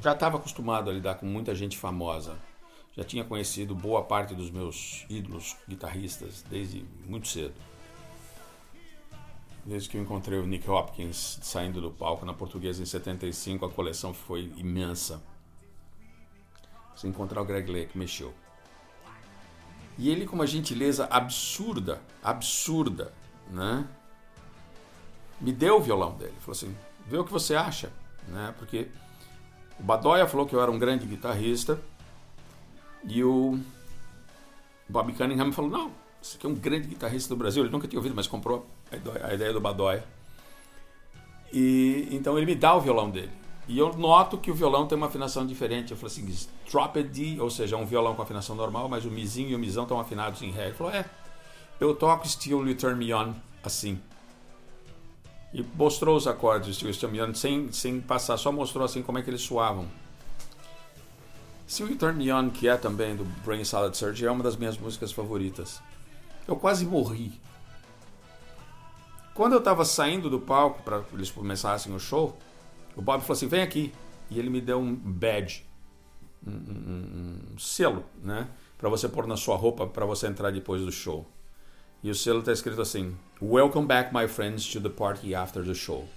já 0.00 0.12
estava 0.12 0.36
acostumado 0.36 0.88
a 0.88 0.92
lidar 0.92 1.16
com 1.16 1.26
muita 1.26 1.56
gente 1.56 1.76
famosa, 1.76 2.38
já 2.96 3.02
tinha 3.02 3.24
conhecido 3.24 3.74
boa 3.74 4.04
parte 4.04 4.32
dos 4.32 4.48
meus 4.48 5.04
ídolos 5.10 5.56
guitarristas 5.68 6.44
desde 6.48 6.84
muito 7.04 7.26
cedo 7.26 7.54
Desde 9.64 9.88
que 9.88 9.96
eu 9.96 10.02
encontrei 10.02 10.38
o 10.38 10.46
Nick 10.46 10.68
Hopkins 10.68 11.38
saindo 11.42 11.80
do 11.80 11.90
palco 11.90 12.26
na 12.26 12.34
Portuguesa 12.34 12.82
em 12.82 12.86
75, 12.86 13.64
a 13.64 13.70
coleção 13.70 14.12
foi 14.12 14.52
imensa. 14.56 15.22
Se 16.96 17.06
encontrar 17.06 17.40
o 17.40 17.44
Greg 17.44 17.70
Lake, 17.70 17.96
mexeu. 17.96 18.34
E 19.96 20.08
ele, 20.10 20.26
com 20.26 20.34
uma 20.34 20.46
gentileza 20.46 21.06
absurda, 21.06 22.02
absurda, 22.22 23.12
né? 23.50 23.86
Me 25.40 25.52
deu 25.52 25.76
o 25.76 25.80
violão 25.80 26.16
dele. 26.16 26.34
Falou 26.40 26.52
assim: 26.52 26.76
vê 27.06 27.18
o 27.18 27.24
que 27.24 27.32
você 27.32 27.54
acha, 27.54 27.92
né? 28.28 28.54
Porque 28.58 28.88
o 29.78 29.82
Badoia 29.82 30.26
falou 30.26 30.46
que 30.46 30.54
eu 30.54 30.60
era 30.60 30.70
um 30.70 30.78
grande 30.78 31.06
guitarrista 31.06 31.80
e 33.04 33.22
o 33.22 33.60
Bob 34.88 35.12
Cunningham 35.12 35.52
falou: 35.52 35.70
não, 35.70 35.92
você 36.20 36.36
aqui 36.36 36.46
é 36.46 36.48
um 36.48 36.54
grande 36.54 36.88
guitarrista 36.88 37.28
do 37.28 37.36
Brasil. 37.36 37.62
Ele 37.62 37.72
nunca 37.72 37.86
tinha 37.86 37.98
ouvido, 37.98 38.14
mas 38.14 38.26
comprou 38.26 38.66
a 39.22 39.34
ideia 39.34 39.52
do 39.52 39.60
Badoia. 39.60 40.04
E 41.52 42.08
então 42.10 42.36
ele 42.36 42.46
me 42.46 42.54
dá 42.54 42.74
o 42.74 42.80
violão 42.80 43.10
dele. 43.10 43.30
E 43.68 43.78
eu 43.78 43.92
noto 43.94 44.38
que 44.38 44.50
o 44.50 44.54
violão 44.54 44.86
tem 44.86 44.96
uma 44.96 45.06
afinação 45.06 45.46
diferente. 45.46 45.92
Eu 45.92 45.96
falei 45.96 46.12
assim, 46.12 46.48
dropped 46.70 47.08
D, 47.08 47.40
ou 47.40 47.50
seja, 47.50 47.76
um 47.76 47.86
violão 47.86 48.14
com 48.14 48.22
afinação 48.22 48.56
normal, 48.56 48.88
mas 48.88 49.04
o 49.04 49.10
mizinho 49.10 49.50
e 49.50 49.54
o 49.54 49.58
misão 49.58 49.84
estão 49.84 50.00
afinados 50.00 50.42
em 50.42 50.50
ré. 50.50 50.66
Ele 50.66 50.74
falou, 50.74 50.92
é, 50.92 51.04
eu 51.78 51.94
toco 51.94 52.26
Still 52.26 52.66
You 52.66 52.76
Turn 52.76 52.96
Me 52.96 53.14
On 53.14 53.34
assim. 53.62 54.00
E 55.54 55.62
mostrou 55.74 56.16
os 56.16 56.26
acordes 56.26 56.76
Still 56.76 56.90
You 56.90 56.96
Turn 56.96 57.16
Me 57.16 57.22
On 57.22 57.34
sem, 57.34 57.70
sem 57.72 58.00
passar, 58.00 58.36
só 58.36 58.50
mostrou 58.50 58.84
assim 58.84 59.02
como 59.02 59.18
é 59.18 59.22
que 59.22 59.30
eles 59.30 59.42
soavam. 59.42 59.86
Still 61.68 61.90
You 61.90 61.96
Turn 61.96 62.18
Me 62.18 62.32
On, 62.32 62.50
que 62.50 62.68
é 62.68 62.76
também 62.76 63.14
do 63.14 63.24
Brain 63.44 63.64
Salad 63.64 63.94
Surgery, 63.94 64.26
é 64.26 64.30
uma 64.30 64.42
das 64.42 64.56
minhas 64.56 64.76
músicas 64.76 65.12
favoritas. 65.12 65.80
Eu 66.48 66.56
quase 66.56 66.84
morri 66.84 67.40
quando 69.34 69.52
eu 69.54 69.58
estava 69.58 69.84
saindo 69.84 70.28
do 70.28 70.40
palco 70.40 70.82
para 70.82 71.02
eles 71.12 71.30
começassem 71.30 71.94
o 71.94 71.98
show, 71.98 72.36
o 72.96 73.02
Bob 73.02 73.20
falou 73.20 73.32
assim: 73.32 73.46
vem 73.46 73.62
aqui. 73.62 73.92
E 74.30 74.38
ele 74.38 74.48
me 74.48 74.62
deu 74.62 74.78
um 74.78 74.94
badge, 74.94 75.62
um, 76.46 76.52
um, 76.52 77.38
um 77.52 77.58
selo, 77.58 78.02
né? 78.22 78.48
Para 78.78 78.88
você 78.88 79.06
pôr 79.06 79.26
na 79.26 79.36
sua 79.36 79.56
roupa 79.56 79.86
para 79.86 80.06
você 80.06 80.26
entrar 80.26 80.50
depois 80.50 80.80
do 80.82 80.90
show. 80.90 81.26
E 82.02 82.10
o 82.10 82.14
selo 82.14 82.40
está 82.40 82.52
escrito 82.52 82.80
assim: 82.80 83.14
Welcome 83.40 83.86
back, 83.86 84.14
my 84.14 84.26
friends, 84.26 84.66
to 84.72 84.80
the 84.80 84.88
party 84.88 85.34
after 85.34 85.64
the 85.64 85.74
show. 85.74 86.08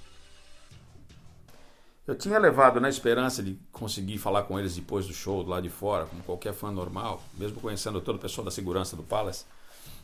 Eu 2.08 2.16
tinha 2.16 2.38
levado 2.38 2.80
na 2.80 2.88
esperança 2.88 3.42
de 3.42 3.60
conseguir 3.72 4.18
falar 4.20 4.44
com 4.44 4.60
eles 4.60 4.76
depois 4.76 5.08
do 5.08 5.14
show, 5.14 5.42
lá 5.42 5.60
de 5.60 5.70
fora, 5.70 6.06
como 6.06 6.22
qualquer 6.24 6.54
fã 6.54 6.72
normal, 6.72 7.22
mesmo 7.34 7.60
conhecendo 7.60 8.00
todo 8.00 8.18
o 8.18 8.20
pessoal 8.20 8.46
da 8.46 8.52
segurança 8.52 8.96
do 8.96 9.04
Palace, 9.04 9.44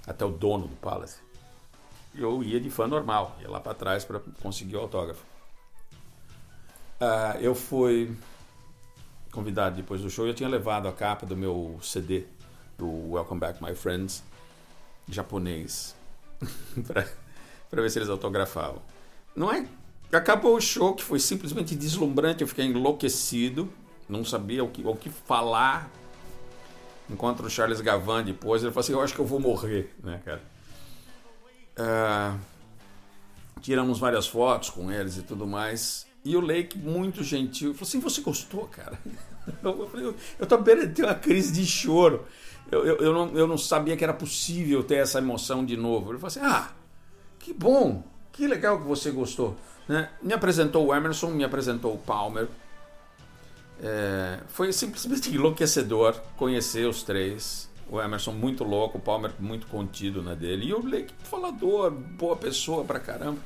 até 0.06 0.25
o 0.25 0.32
dono 0.32 0.68
do 0.68 0.75
Palace. 0.77 1.20
Eu 2.13 2.44
ia 2.44 2.60
de 2.60 2.70
fã 2.70 2.88
normal, 2.88 3.38
ia 3.41 3.50
lá 3.50 3.60
para 3.60 3.74
trás 3.74 4.03
para 4.03 4.20
conseguir 4.41 4.75
o 4.75 4.80
autógrafo. 4.80 5.24
Uh, 7.00 7.39
eu 7.39 7.56
fui 7.56 8.15
convidado 9.32 9.77
depois 9.77 10.01
do 10.01 10.10
show, 10.10 10.27
eu 10.27 10.34
tinha 10.34 10.50
levado 10.50 10.88
a 10.88 10.91
capa 10.91 11.25
do 11.25 11.36
meu 11.38 11.80
CD, 11.82 12.25
do 12.77 13.12
Welcome 13.13 13.39
Back 13.39 13.63
My 13.63 13.74
Friends, 13.74 14.24
japonês, 15.08 15.96
para 17.70 17.82
ver 17.82 17.89
se 17.89 17.98
eles 17.98 18.10
autografavam. 18.10 18.82
Não 19.36 19.51
é? 19.51 19.65
Acabou 20.12 20.58
o 20.58 20.62
show, 20.62 20.94
que 20.94 21.03
foi 21.03 21.20
simplesmente 21.20 21.74
deslumbrante, 21.74 22.41
eu 22.41 22.48
fiquei 22.48 22.65
enlouquecido, 22.65 23.72
não 24.10 24.25
sabia 24.25 24.63
o 24.63 24.68
que, 24.68 24.86
o 24.86 24.96
que 24.96 25.10
falar. 25.10 25.89
Encontro 27.10 27.48
o 27.48 27.50
Charles 27.50 27.80
Gavan 27.80 28.24
depois, 28.24 28.62
ele 28.62 28.72
falou 28.72 28.82
assim: 28.82 28.94
Eu 28.94 29.01
acho 29.01 29.13
que 29.13 29.20
eu 29.20 29.25
vou 29.25 29.39
morrer, 29.39 29.94
né, 30.03 30.22
cara? 30.24 30.41
Uh, 31.82 32.40
tiramos 33.62 34.00
várias 34.00 34.28
fotos 34.28 34.70
com 34.70 34.92
eles 34.92 35.18
e 35.18 35.24
tudo 35.24 35.48
mais. 35.48 36.06
E 36.24 36.36
o 36.36 36.42
Lake, 36.42 36.78
muito 36.78 37.24
gentil, 37.24 37.74
falou 37.74 37.88
assim: 37.88 38.00
Você 38.00 38.22
gostou, 38.22 38.68
cara? 38.68 39.00
Eu, 39.64 39.90
falei, 39.90 40.06
eu, 40.06 40.16
eu 40.38 40.46
tô 40.46 40.56
uma 40.56 41.16
crise 41.16 41.52
de 41.52 41.66
choro. 41.66 42.28
Eu, 42.72 42.86
eu, 42.86 42.98
eu, 42.98 43.12
não, 43.12 43.36
eu 43.36 43.48
não 43.48 43.58
sabia 43.58 43.98
que 43.98 44.04
era 44.04 44.14
possível 44.14 44.84
ter 44.84 44.98
essa 44.98 45.18
emoção 45.18 45.66
de 45.66 45.76
novo. 45.76 46.12
Ele 46.12 46.20
falou 46.20 46.28
assim: 46.28 46.42
Ah, 46.44 46.70
que 47.40 47.52
bom, 47.52 48.04
que 48.32 48.46
legal 48.46 48.80
que 48.80 48.88
você 48.88 49.10
gostou. 49.10 49.58
Né? 49.88 50.10
Me 50.22 50.34
apresentou 50.34 50.86
o 50.86 50.96
Emerson, 50.96 51.32
me 51.32 51.44
apresentou 51.44 51.96
o 51.96 51.98
Palmer. 51.98 52.48
É, 53.82 54.40
foi 54.50 54.72
simplesmente 54.72 55.30
enlouquecedor 55.34 56.14
conhecer 56.38 56.88
os 56.88 57.02
três. 57.02 57.68
O 57.91 58.01
Emerson 58.01 58.31
muito 58.31 58.63
louco, 58.63 58.98
o 58.98 59.01
Palmer 59.01 59.33
muito 59.38 59.67
contido 59.67 60.24
na 60.24 60.33
dele. 60.33 60.67
E 60.67 60.74
o 60.74 60.81
Lake 60.81 61.13
falador, 61.25 61.91
boa 61.91 62.38
pessoa 62.38 62.86
pra 62.86 63.01
caramba. 63.01 63.39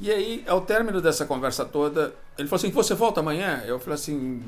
E 0.00 0.10
aí, 0.10 0.42
ao 0.48 0.62
término 0.62 1.02
dessa 1.02 1.26
conversa 1.26 1.62
toda, 1.66 2.14
ele 2.38 2.48
falou 2.48 2.56
assim: 2.56 2.70
Você 2.70 2.94
volta 2.94 3.20
amanhã? 3.20 3.62
Eu 3.66 3.78
falei 3.78 3.96
assim: 3.96 4.42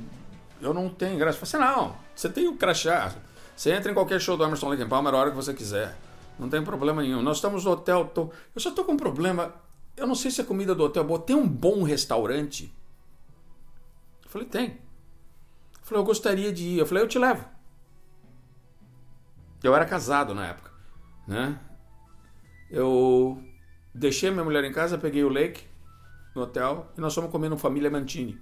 Eu 0.59 0.73
não 0.73 0.89
tenho 0.89 1.19
graça. 1.19 1.39
Eu 1.39 1.47
falei 1.47 1.67
assim: 1.67 1.79
Não, 1.81 1.97
você 2.17 2.31
tem 2.31 2.49
o 2.49 2.57
crachá. 2.57 3.15
Você 3.55 3.73
entra 3.73 3.91
em 3.91 3.95
qualquer 3.95 4.19
show 4.19 4.39
do 4.39 4.45
Emerson 4.45 4.71
Lake 4.71 4.87
Palmer 4.87 5.13
a 5.13 5.19
hora 5.19 5.31
que 5.31 5.37
você 5.37 5.53
quiser. 5.53 5.95
Não 6.39 6.49
tem 6.49 6.65
problema 6.65 7.03
nenhum. 7.03 7.21
Nós 7.21 7.37
estamos 7.37 7.63
no 7.63 7.73
hotel. 7.73 8.07
Tô... 8.07 8.31
Eu 8.55 8.61
só 8.61 8.71
estou 8.71 8.87
com 8.87 8.93
um 8.93 8.97
problema. 8.97 9.55
Eu 9.99 10.07
não 10.07 10.15
sei 10.15 10.31
se 10.31 10.41
a 10.41 10.45
comida 10.45 10.75
do 10.75 10.83
hotel 10.83 11.03
é 11.03 11.07
boa. 11.07 11.19
Tem 11.19 11.37
um 11.37 11.47
bom 11.47 11.83
restaurante? 11.83 12.75
Eu 14.25 14.31
falei: 14.31 14.49
Tem. 14.49 14.65
Eu 14.65 15.83
falei: 15.83 16.01
Eu 16.01 16.07
gostaria 16.07 16.51
de 16.51 16.65
ir. 16.65 16.79
Eu 16.79 16.87
falei: 16.87 17.05
Eu 17.05 17.09
te 17.09 17.19
levo. 17.19 17.54
Eu 19.65 19.75
era 19.75 19.85
casado 19.85 20.35
na 20.35 20.47
época. 20.47 20.71
Né? 21.27 21.59
Eu 22.71 23.43
Deixei 23.95 24.29
minha 24.29 24.43
mulher 24.43 24.65
em 24.65 24.73
casa, 24.73 24.99
peguei 24.99 25.23
o 25.23 25.29
Lake 25.29 25.63
no 26.35 26.43
hotel 26.43 26.91
e 26.99 27.01
nós 27.01 27.15
fomos 27.15 27.31
comer 27.31 27.49
no 27.49 27.57
Família 27.57 27.89
Mantini. 27.89 28.37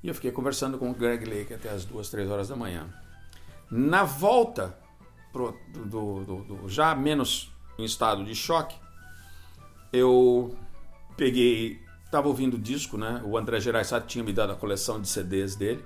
E 0.00 0.06
eu 0.06 0.14
fiquei 0.14 0.30
conversando 0.30 0.78
com 0.78 0.88
o 0.88 0.94
Greg 0.94 1.24
Lake 1.24 1.52
até 1.52 1.70
as 1.70 1.84
duas, 1.84 2.08
três 2.08 2.30
horas 2.30 2.48
da 2.48 2.54
manhã. 2.54 2.88
Na 3.68 4.04
volta, 4.04 4.78
pro, 5.32 5.58
do, 5.74 6.24
do, 6.24 6.44
do, 6.44 6.68
já 6.68 6.94
menos 6.94 7.52
em 7.76 7.84
estado 7.84 8.24
de 8.24 8.32
choque, 8.32 8.76
eu 9.92 10.56
peguei, 11.16 11.80
estava 12.04 12.28
ouvindo 12.28 12.56
disco, 12.56 12.96
né? 12.96 13.20
O 13.24 13.36
André 13.36 13.58
Geraisati 13.58 14.06
tinha 14.06 14.24
me 14.24 14.32
dado 14.32 14.52
a 14.52 14.56
coleção 14.56 15.00
de 15.00 15.08
CDs 15.08 15.56
dele. 15.56 15.84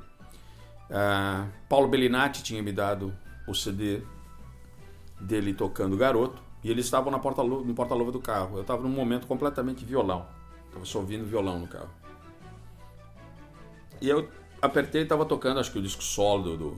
Uh, 0.91 1.51
Paulo 1.71 1.89
Bellinati 1.89 2.43
tinha 2.43 2.63
me 2.63 2.71
dado 2.71 3.17
o 3.49 3.55
CD 3.55 4.03
dele 5.21 5.55
tocando 5.55 5.97
Garoto. 5.97 6.43
E 6.63 6.71
eles 6.71 6.87
estavam 6.87 7.13
na 7.13 7.19
porta 7.19 7.43
no 7.43 7.75
porta-luva 7.75 8.11
do 8.11 8.21
carro. 8.21 8.57
Eu 8.57 8.63
estava 8.63 8.83
num 8.83 8.89
momento 8.89 9.27
completamente 9.27 9.85
violão. 9.85 10.27
Estava 10.67 10.85
só 10.87 10.99
ouvindo 10.99 11.25
violão 11.27 11.59
no 11.59 11.67
carro. 11.67 11.91
E 14.01 14.09
eu 14.09 14.29
apertei 14.63 15.03
e 15.03 15.05
estava 15.05 15.27
tocando, 15.27 15.61
acho 15.61 15.71
que 15.71 15.79
o 15.79 15.83
disco 15.83 16.03
solo 16.03 16.57
do, 16.57 16.77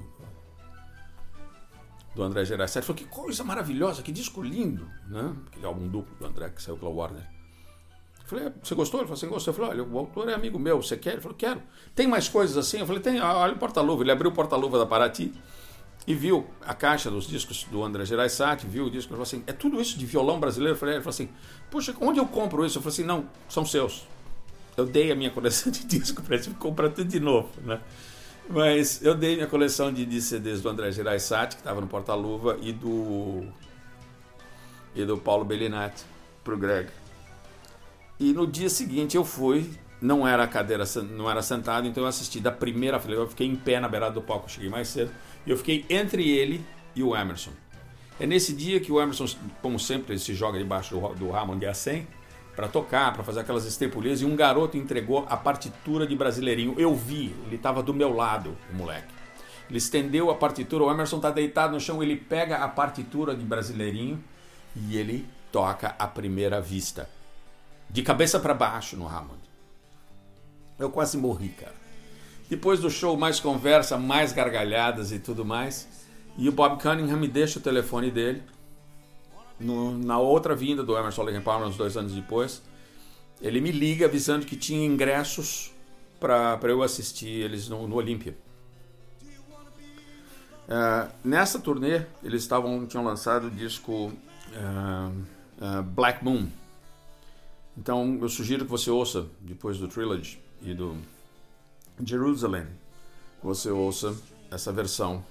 do 2.16 2.22
André. 2.22 2.42
Ele 2.42 2.66
falou, 2.66 2.94
que 2.96 3.05
coisa 3.05 3.44
maravilhosa, 3.44 4.03
que 4.03 4.11
disco 4.11 4.42
lindo, 4.42 4.90
né? 5.07 5.35
Aquele 5.46 5.66
álbum 5.66 5.87
duplo 5.87 6.16
do 6.16 6.27
André 6.27 6.49
que 6.49 6.61
saiu 6.61 6.77
pela 6.77 6.90
Warner. 6.90 7.25
Falei, 8.25 8.53
você 8.61 8.75
gostou? 8.75 9.01
Ele 9.01 9.07
falou 9.07 9.18
assim, 9.18 9.29
gostou. 9.29 9.55
Eu 9.55 9.57
falei, 9.57 9.70
olha, 9.70 9.85
o 9.85 9.99
autor 9.99 10.29
é 10.29 10.35
amigo 10.35 10.59
meu, 10.59 10.83
você 10.83 10.96
quer? 10.96 11.12
Ele 11.12 11.20
falou, 11.20 11.37
quero. 11.38 11.62
Tem 11.94 12.09
mais 12.09 12.29
coisas 12.29 12.57
assim? 12.57 12.81
Eu 12.81 12.87
falei, 12.87 13.01
tem, 13.01 13.20
olha 13.20 13.55
o 13.55 13.59
porta-luva. 13.59 14.03
Ele 14.03 14.11
abriu 14.11 14.33
o 14.33 14.35
porta-luva 14.35 14.79
da 14.79 14.85
Paraty 14.85 15.33
e 16.07 16.14
viu 16.14 16.47
a 16.64 16.73
caixa 16.73 17.11
dos 17.11 17.27
discos 17.27 17.64
do 17.64 17.83
André 17.83 18.05
Gerais 18.05 18.33
Sati, 18.33 18.66
viu 18.66 18.87
o 18.87 18.90
disco 18.90 19.11
falou 19.11 19.25
assim: 19.25 19.42
é 19.47 19.53
tudo 19.53 19.81
isso 19.81 19.99
de 19.99 20.07
violão 20.07 20.38
brasileiro? 20.38 20.75
Eu 20.75 20.79
falei, 20.79 20.95
ele 20.95 21.03
falou 21.03 21.14
assim: 21.14 21.29
poxa, 21.71 21.95
onde 22.01 22.21
eu 22.21 22.27
compro 22.27 22.64
isso? 22.64 22.79
Eu 22.79 22.83
falei 22.83 22.92
assim: 22.92 23.05
não, 23.05 23.29
são 23.49 23.66
seus. 23.66 24.07
Eu 24.77 24.87
dei 24.87 25.11
a 25.11 25.16
minha 25.16 25.31
coleção 25.31 25.73
de 25.73 25.83
discos 25.87 26.25
para 26.25 26.37
ele 26.37 26.55
comprar 26.59 26.90
tudo 26.90 27.09
de 27.09 27.19
novo, 27.19 27.49
né? 27.62 27.81
Mas 28.49 29.05
eu 29.05 29.16
dei 29.16 29.35
minha 29.35 29.49
coleção 29.49 29.92
de, 29.92 30.07
de 30.07 30.23
CDs 30.23 30.61
do 30.61 30.69
André 30.69 30.92
Gerais 30.92 31.25
Sati, 31.25 31.57
que 31.57 31.61
estava 31.62 31.81
no 31.81 31.88
porta-luva, 31.88 32.57
e 32.61 32.73
do 32.73 33.45
e 34.95 35.05
do 35.05 35.19
Paulo 35.19 35.45
Bellinati 35.45 36.05
pro 36.45 36.57
Greg. 36.57 36.88
E 38.19 38.33
no 38.33 38.47
dia 38.47 38.71
seguinte 38.71 39.16
eu 39.16 39.25
fui, 39.25 39.71
não 40.01 40.27
era 40.27 40.47
cadeira, 40.47 40.85
não 41.11 41.29
era 41.29 41.42
sentado, 41.42 41.87
então 41.87 42.05
eu 42.05 42.09
assisti 42.09 42.40
da 42.40 42.53
primeira 42.53 43.01
eu 43.09 43.29
fiquei 43.29 43.47
em 43.47 43.57
pé 43.57 43.79
na 43.79 43.88
beirada 43.88 44.14
do 44.14 44.23
palco, 44.23 44.49
cheguei 44.49 44.71
mais 44.71 44.88
cedo. 44.88 45.11
E 45.46 45.50
eu 45.50 45.56
fiquei 45.56 45.85
entre 45.88 46.28
ele 46.28 46.64
e 46.94 47.02
o 47.02 47.14
Emerson. 47.14 47.52
É 48.18 48.26
nesse 48.26 48.52
dia 48.52 48.80
que 48.80 48.90
o 48.90 49.00
Emerson, 49.00 49.26
como 49.62 49.78
sempre, 49.78 50.14
ele 50.14 50.20
se 50.20 50.35
joga 50.35 50.59
debaixo 50.59 50.98
do, 50.98 51.14
do 51.14 51.30
Ramon 51.30 51.59
Acen 51.68 52.06
para 52.56 52.66
tocar, 52.66 53.12
para 53.12 53.22
fazer 53.22 53.40
aquelas 53.40 53.66
estripulias, 53.66 54.22
e 54.22 54.24
um 54.24 54.35
garoto 54.35 54.78
entregou 54.78 55.26
a 55.28 55.37
partitura 55.37 56.06
de 56.06 56.16
Brasileirinho. 56.16 56.74
Eu 56.78 56.94
vi, 56.94 57.35
ele 57.46 57.56
estava 57.56 57.82
do 57.82 57.92
meu 57.92 58.14
lado, 58.14 58.56
o 58.72 58.76
moleque. 58.76 59.14
Ele 59.68 59.78
estendeu 59.78 60.30
a 60.30 60.35
partitura, 60.35 60.85
o 60.85 60.90
Emerson 60.90 61.16
está 61.16 61.30
deitado 61.30 61.74
no 61.74 61.80
chão, 61.80 62.02
ele 62.02 62.16
pega 62.16 62.56
a 62.56 62.68
partitura 62.68 63.35
de 63.35 63.44
Brasileirinho 63.44 64.22
e 64.74 64.96
ele 64.96 65.26
toca 65.52 65.94
a 65.98 66.06
primeira 66.06 66.61
vista. 66.61 67.11
De 67.90 68.02
cabeça 68.02 68.40
para 68.40 68.54
baixo 68.54 68.96
no 68.96 69.06
Hammond. 69.06 69.40
Eu 70.78 70.90
quase 70.90 71.18
morri, 71.18 71.50
cara. 71.50 71.86
Depois 72.48 72.80
do 72.80 72.88
show, 72.88 73.16
mais 73.16 73.40
conversa, 73.40 73.98
mais 73.98 74.32
gargalhadas 74.32 75.11
e 75.11 75.18
tudo 75.18 75.44
mais. 75.44 75.88
E 76.38 76.48
o 76.48 76.52
Bob 76.52 76.80
Cunningham 76.80 77.16
me 77.16 77.26
deixa 77.26 77.59
o 77.59 77.62
telefone 77.62 78.11
dele. 78.11 78.42
No, 79.59 79.96
na 79.96 80.18
outra 80.18 80.54
vinda 80.54 80.82
do 80.82 80.96
Emerson 80.96 81.22
Lake 81.22 81.40
Palmer, 81.40 81.68
uns 81.68 81.76
dois 81.76 81.96
anos 81.96 82.12
depois, 82.12 82.62
ele 83.40 83.61
me 83.61 83.72
liga 83.72 84.04
avisando 84.04 84.44
que 84.44 84.54
tinha 84.54 84.87
ingressos 84.87 85.72
para 86.20 86.61
eu 86.64 86.82
assistir 86.82 87.28
eles 87.28 87.68
no, 87.68 87.88
no 87.88 87.96
Olímpia. 87.96 88.37
Uh, 90.68 91.11
nessa 91.24 91.59
turnê, 91.59 92.02
eles 92.22 92.42
estavam 92.42 92.87
tinham 92.87 93.04
lançado 93.04 93.46
o 93.46 93.50
disco 93.50 93.92
uh, 93.92 95.12
uh, 95.59 95.82
Black 95.82 96.24
Moon. 96.24 96.48
Então 97.78 98.18
eu 98.20 98.28
sugiro 98.28 98.64
que 98.64 98.70
você 98.70 98.90
ouça 98.90 99.26
depois 99.40 99.78
do 99.78 99.87
Trilogy 99.87 100.38
e 100.62 100.74
do 100.74 100.96
Jerusalem, 102.04 102.66
você 103.42 103.70
ouça 103.70 104.16
essa 104.50 104.72
versão 104.72 105.24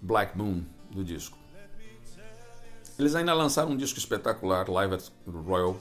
Black 0.00 0.36
Moon 0.36 0.64
do 0.90 1.04
disco. 1.04 1.36
Eles 2.98 3.14
ainda 3.14 3.34
lançaram 3.34 3.72
um 3.72 3.76
disco 3.76 3.98
espetacular, 3.98 4.70
Live 4.70 4.94
at 4.94 5.04
Royal 5.26 5.78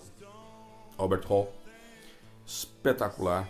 Albert 0.97 1.25
Hall. 1.27 1.53
Espetacular. 2.45 3.49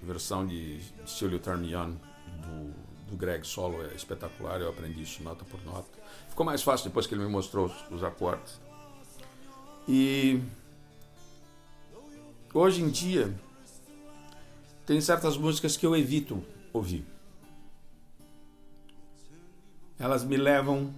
Versão 0.00 0.46
de 0.46 0.80
Still 1.06 1.32
You 1.32 1.38
Turn 1.40 1.68
do, 1.72 3.10
do 3.10 3.16
Greg 3.16 3.44
Solo 3.44 3.82
é 3.84 3.94
espetacular. 3.94 4.60
Eu 4.60 4.68
aprendi 4.68 5.02
isso 5.02 5.22
nota 5.22 5.44
por 5.44 5.62
nota. 5.64 5.88
Ficou 6.28 6.46
mais 6.46 6.62
fácil 6.62 6.88
depois 6.88 7.06
que 7.06 7.14
ele 7.14 7.24
me 7.24 7.30
mostrou 7.30 7.66
os, 7.66 7.90
os 7.90 8.04
acordes. 8.04 8.60
E 9.88 10.40
hoje 12.54 12.82
em 12.82 12.90
dia 12.90 13.34
tem 14.88 15.02
certas 15.02 15.36
músicas 15.36 15.76
que 15.76 15.84
eu 15.84 15.94
evito 15.94 16.42
ouvir. 16.72 17.04
Elas 19.98 20.24
me 20.24 20.34
levam 20.34 20.94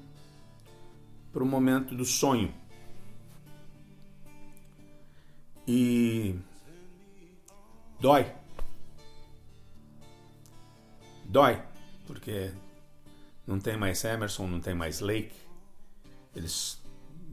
para 1.32 1.42
o 1.42 1.46
momento 1.46 1.92
do 1.92 2.04
sonho. 2.04 2.54
E 5.66 6.36
dói. 7.98 8.32
Dói, 11.24 11.60
porque 12.06 12.52
não 13.44 13.58
tem 13.58 13.76
mais 13.76 14.04
Emerson, 14.04 14.46
não 14.46 14.60
tem 14.60 14.72
mais 14.72 15.00
Lake. 15.00 15.34
Eles 16.36 16.80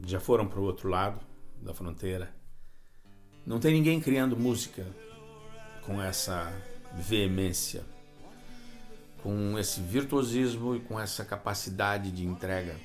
já 0.04 0.18
foram 0.18 0.48
para 0.48 0.58
o 0.58 0.64
outro 0.64 0.88
lado 0.88 1.20
da 1.62 1.72
fronteira. 1.72 2.34
Não 3.46 3.60
tem 3.60 3.74
ninguém 3.74 4.00
criando 4.00 4.36
música 4.36 4.84
com 5.88 6.02
essa 6.02 6.52
veemência, 6.92 7.82
com 9.22 9.58
esse 9.58 9.80
virtuosismo 9.80 10.76
e 10.76 10.80
com 10.80 11.00
essa 11.00 11.24
capacidade 11.24 12.12
de 12.12 12.26
entrega 12.26 12.78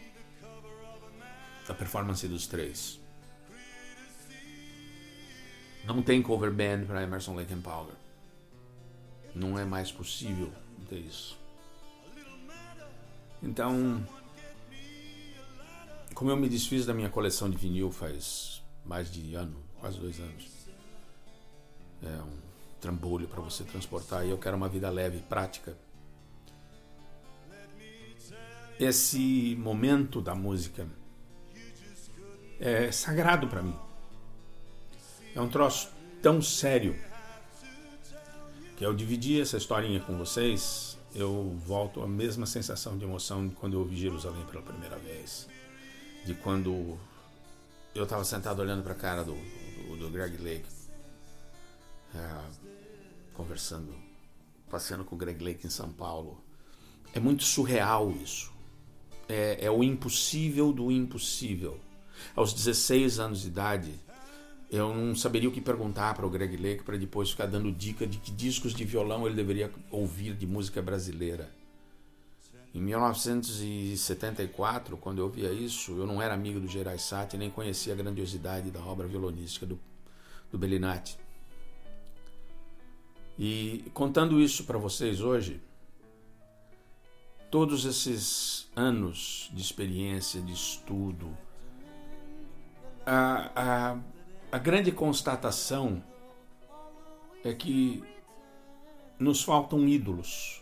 da 1.67 1.73
performance 1.73 2.25
dos 2.29 2.47
três. 2.47 2.97
Não 5.83 6.01
tem 6.01 6.21
cover 6.21 6.49
band 6.49 6.85
para 6.87 7.03
Emerson 7.03 7.35
Lake 7.35 7.53
and 7.53 7.59
Palmer. 7.59 7.95
Não 9.35 9.59
é 9.59 9.65
mais 9.65 9.91
possível 9.91 10.49
ter 10.87 10.99
isso. 10.99 11.37
Então, 13.41 14.07
como 16.13 16.31
eu 16.31 16.37
me 16.37 16.47
desfiz 16.47 16.85
da 16.85 16.93
minha 16.93 17.09
coleção 17.09 17.49
de 17.49 17.57
vinil 17.57 17.91
faz 17.91 18.63
mais 18.85 19.11
de 19.11 19.35
ano, 19.35 19.61
quase 19.81 19.99
dois 19.99 20.21
anos, 20.21 20.47
é 22.01 22.21
um 22.21 22.42
trambolho 22.84 23.30
para 23.30 23.41
você 23.41 23.63
transportar 23.63 24.26
e 24.26 24.30
eu 24.30 24.38
quero 24.38 24.58
uma 24.58 24.67
vida 24.67 24.89
leve, 24.89 25.19
prática. 25.22 25.78
Esse 28.78 29.56
momento 29.58 30.19
da 30.19 30.36
música 30.36 30.86
é 32.60 32.91
sagrado 32.91 33.48
para 33.48 33.62
mim. 33.62 33.76
É 35.34 35.39
um 35.39 35.48
troço 35.48 35.91
tão 36.22 36.41
sério 36.41 36.93
que 38.76 38.84
ao 38.84 38.93
dividir 38.93 39.41
essa 39.41 39.56
historinha 39.56 40.02
com 40.02 40.17
vocês, 40.17 40.98
eu 41.15 41.58
volto 41.65 42.02
à 42.02 42.08
mesma 42.08 42.46
sensação 42.46 42.98
de 42.98 43.06
emoção 43.06 43.48
de 43.48 43.56
quando 43.56 43.76
eu 43.76 43.80
ouvi 43.80 43.96
Jerusalém 43.96 44.46
pela 44.48 44.62
primeira 44.62 44.98
vez. 44.98 45.48
De 46.26 46.34
quando 46.34 46.98
eu 47.96 48.04
estava 48.04 48.26
sentado 48.26 48.62
olhando 48.62 48.84
para 48.84 48.91
a 48.93 48.96
cara 48.96 49.24
do, 49.24 49.36
do, 49.36 49.98
do, 49.98 50.10
Greg 50.10 50.38
Lake, 50.38 50.67
é, 52.15 52.72
conversando, 53.34 53.93
passeando 54.69 55.04
com 55.04 55.15
o 55.15 55.17
Greg 55.17 55.43
Lake 55.43 55.67
em 55.67 55.69
São 55.69 55.91
Paulo. 55.91 56.41
É 57.13 57.19
muito 57.19 57.43
surreal 57.43 58.10
isso. 58.12 58.54
É, 59.28 59.65
é 59.65 59.72
o 59.72 59.84
impossível 59.84 60.72
do 60.72 60.89
impossível. 60.91 61.80
Aos 62.36 62.54
16 62.54 63.19
anos 63.19 63.41
de 63.41 63.48
idade, 63.48 64.00
eu 64.72 64.93
não 64.93 65.15
saberia 65.15 65.50
o 65.50 65.52
que 65.52 65.62
perguntar 65.62 66.13
para 66.15 66.26
o 66.26 66.30
Greg 66.30 66.58
Lake 66.58 66.84
para 66.84 66.98
depois 66.98 67.32
ficar 67.32 67.46
dando 67.46 67.72
dica 67.72 68.08
de 68.08 68.17
que 68.17 68.32
discos 68.32 68.74
de 68.74 68.84
violão 68.84 69.28
ele 69.28 69.36
deveria 69.36 69.72
ouvir 69.91 70.36
de 70.36 70.48
música 70.48 70.82
brasileira. 70.82 71.52
Em 72.74 72.82
1974, 72.82 74.98
quando 74.98 75.19
eu 75.19 75.26
ouvia 75.26 75.52
isso, 75.52 75.91
eu 75.91 76.08
não 76.08 76.19
era 76.19 76.34
amigo 76.34 76.60
do 76.60 76.67
Gerais 76.67 77.04
Sati 77.04 77.38
nem 77.38 77.52
conhecia 77.52 77.93
a 77.93 77.96
grandiosidade 77.96 78.72
da 78.72 78.80
obra 78.80 79.06
violonística 79.06 79.63
do, 79.63 79.80
do 80.52 80.58
Bellinati. 80.58 81.15
E 83.38 83.86
contando 83.93 84.39
isso 84.39 84.63
para 84.65 84.78
vocês 84.78 85.22
hoje, 85.22 85.62
todos 87.50 87.86
esses 87.86 88.67
anos 88.76 89.50
de 89.54 89.62
experiência, 89.62 90.41
de 90.41 90.54
estudo, 90.54 91.36
a, 93.06 93.52
a 93.93 94.00
a 94.54 94.60
grande 94.60 94.91
constatação 94.91 96.04
é 97.43 97.56
que 97.56 98.04
nos 99.17 99.41
faltam 99.41 99.88
ídolos 99.88 100.62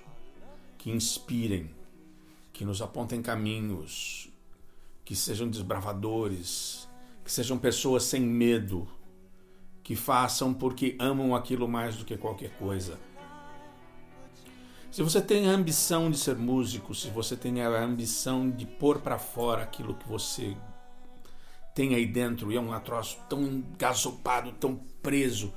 que 0.77 0.89
inspirem, 0.89 1.69
que 2.53 2.63
nos 2.63 2.81
apontem 2.81 3.21
caminhos, 3.21 4.29
que 5.03 5.13
sejam 5.13 5.49
desbravadores, 5.49 6.87
que 7.25 7.29
sejam 7.29 7.59
pessoas 7.59 8.03
sem 8.03 8.21
medo, 8.21 8.87
que 9.83 9.95
façam 9.95 10.53
porque 10.53 10.95
amam 10.99 11.35
aquilo 11.35 11.67
mais 11.67 11.95
do 11.95 12.05
que 12.05 12.17
qualquer 12.17 12.51
coisa. 12.57 12.99
Se 14.91 15.01
você 15.01 15.21
tem 15.21 15.49
a 15.49 15.53
ambição 15.53 16.11
de 16.11 16.17
ser 16.17 16.35
músico, 16.35 16.93
se 16.93 17.09
você 17.09 17.37
tem 17.37 17.61
a 17.61 17.81
ambição 17.81 18.49
de 18.49 18.65
pôr 18.65 18.99
para 18.99 19.17
fora 19.17 19.63
aquilo 19.63 19.95
que 19.95 20.07
você 20.07 20.55
tem 21.73 21.95
aí 21.95 22.05
dentro 22.05 22.51
e 22.51 22.57
é 22.57 22.59
um 22.59 22.77
troço 22.81 23.17
tão 23.29 23.41
engasopado, 23.41 24.51
tão 24.51 24.75
preso, 25.01 25.53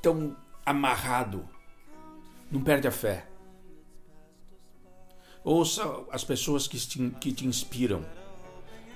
tão 0.00 0.36
amarrado. 0.64 1.48
Não 2.50 2.62
perde 2.62 2.86
a 2.86 2.92
fé. 2.92 3.26
Ouça 5.42 5.82
as 6.10 6.22
pessoas 6.22 6.68
que 6.68 6.78
te, 6.78 7.10
que 7.20 7.32
te 7.32 7.46
inspiram. 7.46 8.04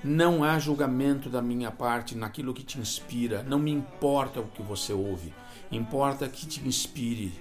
Não 0.03 0.43
há 0.43 0.57
julgamento 0.57 1.29
da 1.29 1.41
minha 1.41 1.69
parte 1.69 2.15
naquilo 2.15 2.53
que 2.53 2.63
te 2.63 2.79
inspira. 2.79 3.43
Não 3.43 3.59
me 3.59 3.71
importa 3.71 4.39
o 4.39 4.47
que 4.47 4.63
você 4.63 4.93
ouve. 4.93 5.33
Importa 5.71 6.27
que 6.27 6.45
te 6.45 6.67
inspire. 6.67 7.31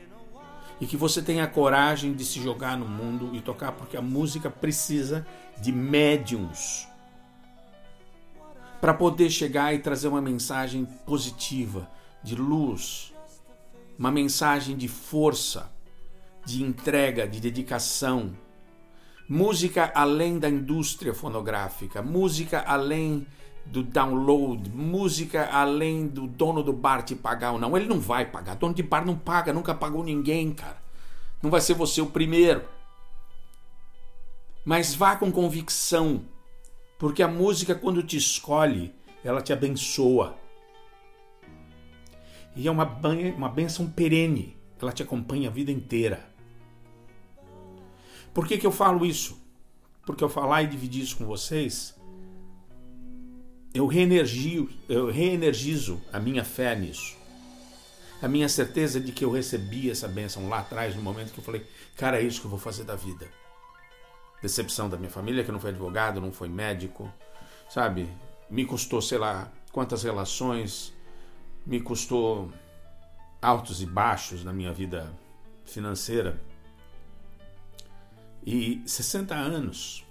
E 0.80 0.86
que 0.86 0.96
você 0.96 1.22
tenha 1.22 1.46
coragem 1.46 2.14
de 2.14 2.24
se 2.24 2.40
jogar 2.40 2.76
no 2.76 2.86
mundo 2.86 3.34
e 3.34 3.40
tocar, 3.40 3.72
porque 3.72 3.96
a 3.96 4.02
música 4.02 4.50
precisa 4.50 5.26
de 5.60 5.72
médiums 5.72 6.88
para 8.80 8.94
poder 8.94 9.28
chegar 9.28 9.74
e 9.74 9.78
trazer 9.78 10.08
uma 10.08 10.22
mensagem 10.22 10.86
positiva, 11.04 11.90
de 12.22 12.34
luz, 12.34 13.12
uma 13.98 14.10
mensagem 14.10 14.76
de 14.76 14.88
força, 14.88 15.70
de 16.46 16.62
entrega, 16.62 17.28
de 17.28 17.40
dedicação. 17.40 18.32
Música 19.32 19.92
além 19.94 20.40
da 20.40 20.48
indústria 20.48 21.14
fonográfica, 21.14 22.02
música 22.02 22.64
além 22.66 23.24
do 23.64 23.80
download, 23.80 24.68
música 24.70 25.48
além 25.52 26.08
do 26.08 26.26
dono 26.26 26.64
do 26.64 26.72
bar 26.72 27.04
te 27.04 27.14
pagar 27.14 27.52
ou 27.52 27.58
não. 27.60 27.76
Ele 27.76 27.86
não 27.86 28.00
vai 28.00 28.26
pagar, 28.26 28.56
dono 28.56 28.74
de 28.74 28.82
bar 28.82 29.06
não 29.06 29.16
paga, 29.16 29.52
nunca 29.52 29.72
pagou 29.72 30.02
ninguém, 30.02 30.52
cara. 30.52 30.82
Não 31.40 31.48
vai 31.48 31.60
ser 31.60 31.74
você 31.74 32.00
o 32.00 32.06
primeiro. 32.06 32.64
Mas 34.64 34.96
vá 34.96 35.14
com 35.14 35.30
convicção 35.30 36.24
porque 36.98 37.22
a 37.22 37.28
música, 37.28 37.72
quando 37.72 38.02
te 38.02 38.16
escolhe, 38.16 38.92
ela 39.22 39.40
te 39.40 39.52
abençoa. 39.52 40.36
E 42.56 42.66
é 42.66 42.70
uma, 42.70 42.84
uma 43.36 43.48
benção 43.48 43.88
perene. 43.88 44.56
Ela 44.82 44.90
te 44.90 45.04
acompanha 45.04 45.48
a 45.48 45.52
vida 45.52 45.70
inteira. 45.70 46.29
Por 48.32 48.46
que, 48.46 48.58
que 48.58 48.66
eu 48.66 48.72
falo 48.72 49.04
isso? 49.04 49.40
Porque 50.04 50.24
eu 50.24 50.28
falar 50.28 50.62
e 50.62 50.66
dividir 50.66 51.02
isso 51.02 51.16
com 51.16 51.26
vocês, 51.26 51.94
eu 53.72 53.86
reenergio, 53.86 54.68
eu 54.88 55.10
reenergizo 55.10 56.00
a 56.12 56.18
minha 56.18 56.44
fé 56.44 56.74
nisso. 56.74 57.16
A 58.22 58.28
minha 58.28 58.48
certeza 58.48 59.00
de 59.00 59.12
que 59.12 59.24
eu 59.24 59.30
recebi 59.30 59.90
essa 59.90 60.06
bênção 60.06 60.48
lá 60.48 60.60
atrás, 60.60 60.94
no 60.94 61.02
momento 61.02 61.32
que 61.32 61.40
eu 61.40 61.44
falei, 61.44 61.66
cara, 61.96 62.20
é 62.20 62.22
isso 62.22 62.40
que 62.40 62.46
eu 62.46 62.50
vou 62.50 62.58
fazer 62.58 62.84
da 62.84 62.96
vida 62.96 63.28
decepção 64.40 64.88
da 64.88 64.96
minha 64.96 65.10
família, 65.10 65.44
que 65.44 65.52
não 65.52 65.60
foi 65.60 65.70
advogado, 65.70 66.20
não 66.20 66.32
foi 66.32 66.48
médico, 66.48 67.12
sabe? 67.68 68.08
Me 68.48 68.64
custou, 68.64 69.02
sei 69.02 69.18
lá, 69.18 69.52
quantas 69.72 70.02
relações, 70.02 70.94
me 71.66 71.80
custou 71.80 72.50
altos 73.40 73.82
e 73.82 73.86
baixos 73.86 74.44
na 74.44 74.52
minha 74.52 74.72
vida 74.72 75.12
financeira. 75.64 76.40
E 78.44 78.82
60 78.86 79.34
anos, 79.34 80.06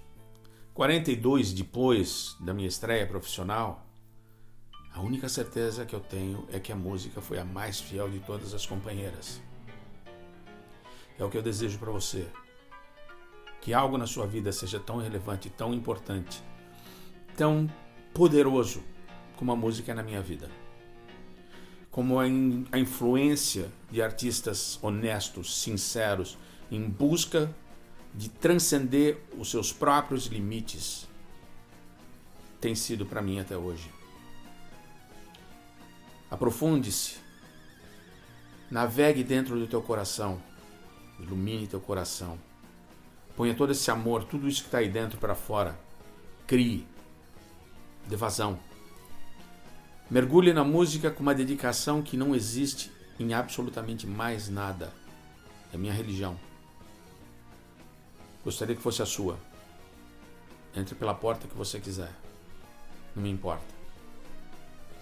42 0.72 1.52
depois 1.52 2.36
da 2.38 2.54
minha 2.54 2.68
estreia 2.68 3.06
profissional, 3.06 3.86
a 4.92 5.00
única 5.00 5.28
certeza 5.28 5.84
que 5.84 5.94
eu 5.94 6.00
tenho 6.00 6.46
é 6.52 6.60
que 6.60 6.72
a 6.72 6.76
música 6.76 7.20
foi 7.20 7.38
a 7.38 7.44
mais 7.44 7.80
fiel 7.80 8.08
de 8.08 8.20
todas 8.20 8.54
as 8.54 8.64
companheiras. 8.66 9.40
É 11.18 11.24
o 11.24 11.28
que 11.28 11.36
eu 11.36 11.42
desejo 11.42 11.78
para 11.78 11.90
você 11.90 12.26
que 13.60 13.74
algo 13.74 13.98
na 13.98 14.06
sua 14.06 14.26
vida 14.26 14.50
seja 14.52 14.80
tão 14.80 14.96
relevante, 14.96 15.50
tão 15.50 15.74
importante, 15.74 16.42
tão 17.36 17.68
poderoso 18.14 18.82
como 19.36 19.52
a 19.52 19.56
música 19.56 19.92
é 19.92 19.94
na 19.94 20.02
minha 20.02 20.22
vida. 20.22 20.48
Como 21.90 22.18
a, 22.18 22.24
a 22.24 22.78
influência 22.78 23.70
de 23.90 24.00
artistas 24.00 24.78
honestos, 24.82 25.60
sinceros, 25.60 26.38
em 26.70 26.88
busca 26.88 27.54
de 28.14 28.28
transcender 28.28 29.18
os 29.38 29.50
seus 29.50 29.72
próprios 29.72 30.26
limites, 30.26 31.08
tem 32.60 32.74
sido 32.74 33.06
para 33.06 33.22
mim 33.22 33.40
até 33.40 33.56
hoje. 33.56 33.90
Aprofunde-se, 36.30 37.16
navegue 38.70 39.24
dentro 39.24 39.58
do 39.58 39.66
teu 39.66 39.82
coração, 39.82 40.40
ilumine 41.18 41.66
teu 41.66 41.80
coração 41.80 42.38
Ponha 43.40 43.54
todo 43.54 43.72
esse 43.72 43.90
amor, 43.90 44.24
tudo 44.24 44.46
isso 44.46 44.60
que 44.60 44.68
está 44.68 44.78
aí 44.78 44.88
dentro 44.90 45.18
para 45.18 45.34
fora. 45.34 45.80
Crie. 46.46 46.86
Dê 48.06 48.14
vazão. 48.14 48.60
Mergulhe 50.10 50.52
na 50.52 50.62
música 50.62 51.10
com 51.10 51.22
uma 51.22 51.34
dedicação 51.34 52.02
que 52.02 52.18
não 52.18 52.34
existe 52.34 52.92
em 53.18 53.32
absolutamente 53.32 54.06
mais 54.06 54.50
nada. 54.50 54.92
É 55.72 55.78
minha 55.78 55.92
religião. 55.94 56.38
Gostaria 58.44 58.74
que 58.74 58.82
fosse 58.82 59.02
a 59.02 59.06
sua. 59.06 59.38
Entre 60.74 60.94
pela 60.94 61.14
porta 61.14 61.46
que 61.46 61.54
você 61.54 61.78
quiser. 61.78 62.12
Não 63.14 63.22
me 63.22 63.30
importa. 63.30 63.74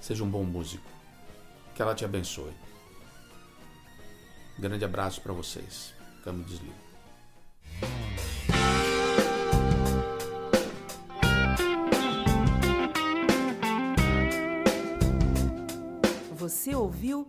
Seja 0.00 0.24
um 0.24 0.30
bom 0.30 0.42
músico. 0.42 0.84
Que 1.74 1.82
ela 1.82 1.94
te 1.94 2.04
abençoe. 2.04 2.52
Grande 4.58 4.84
abraço 4.84 5.20
para 5.20 5.32
vocês. 5.32 5.94
Camo 6.24 6.42
desligo. 6.42 6.74
Você 16.34 16.74
ouviu 16.74 17.28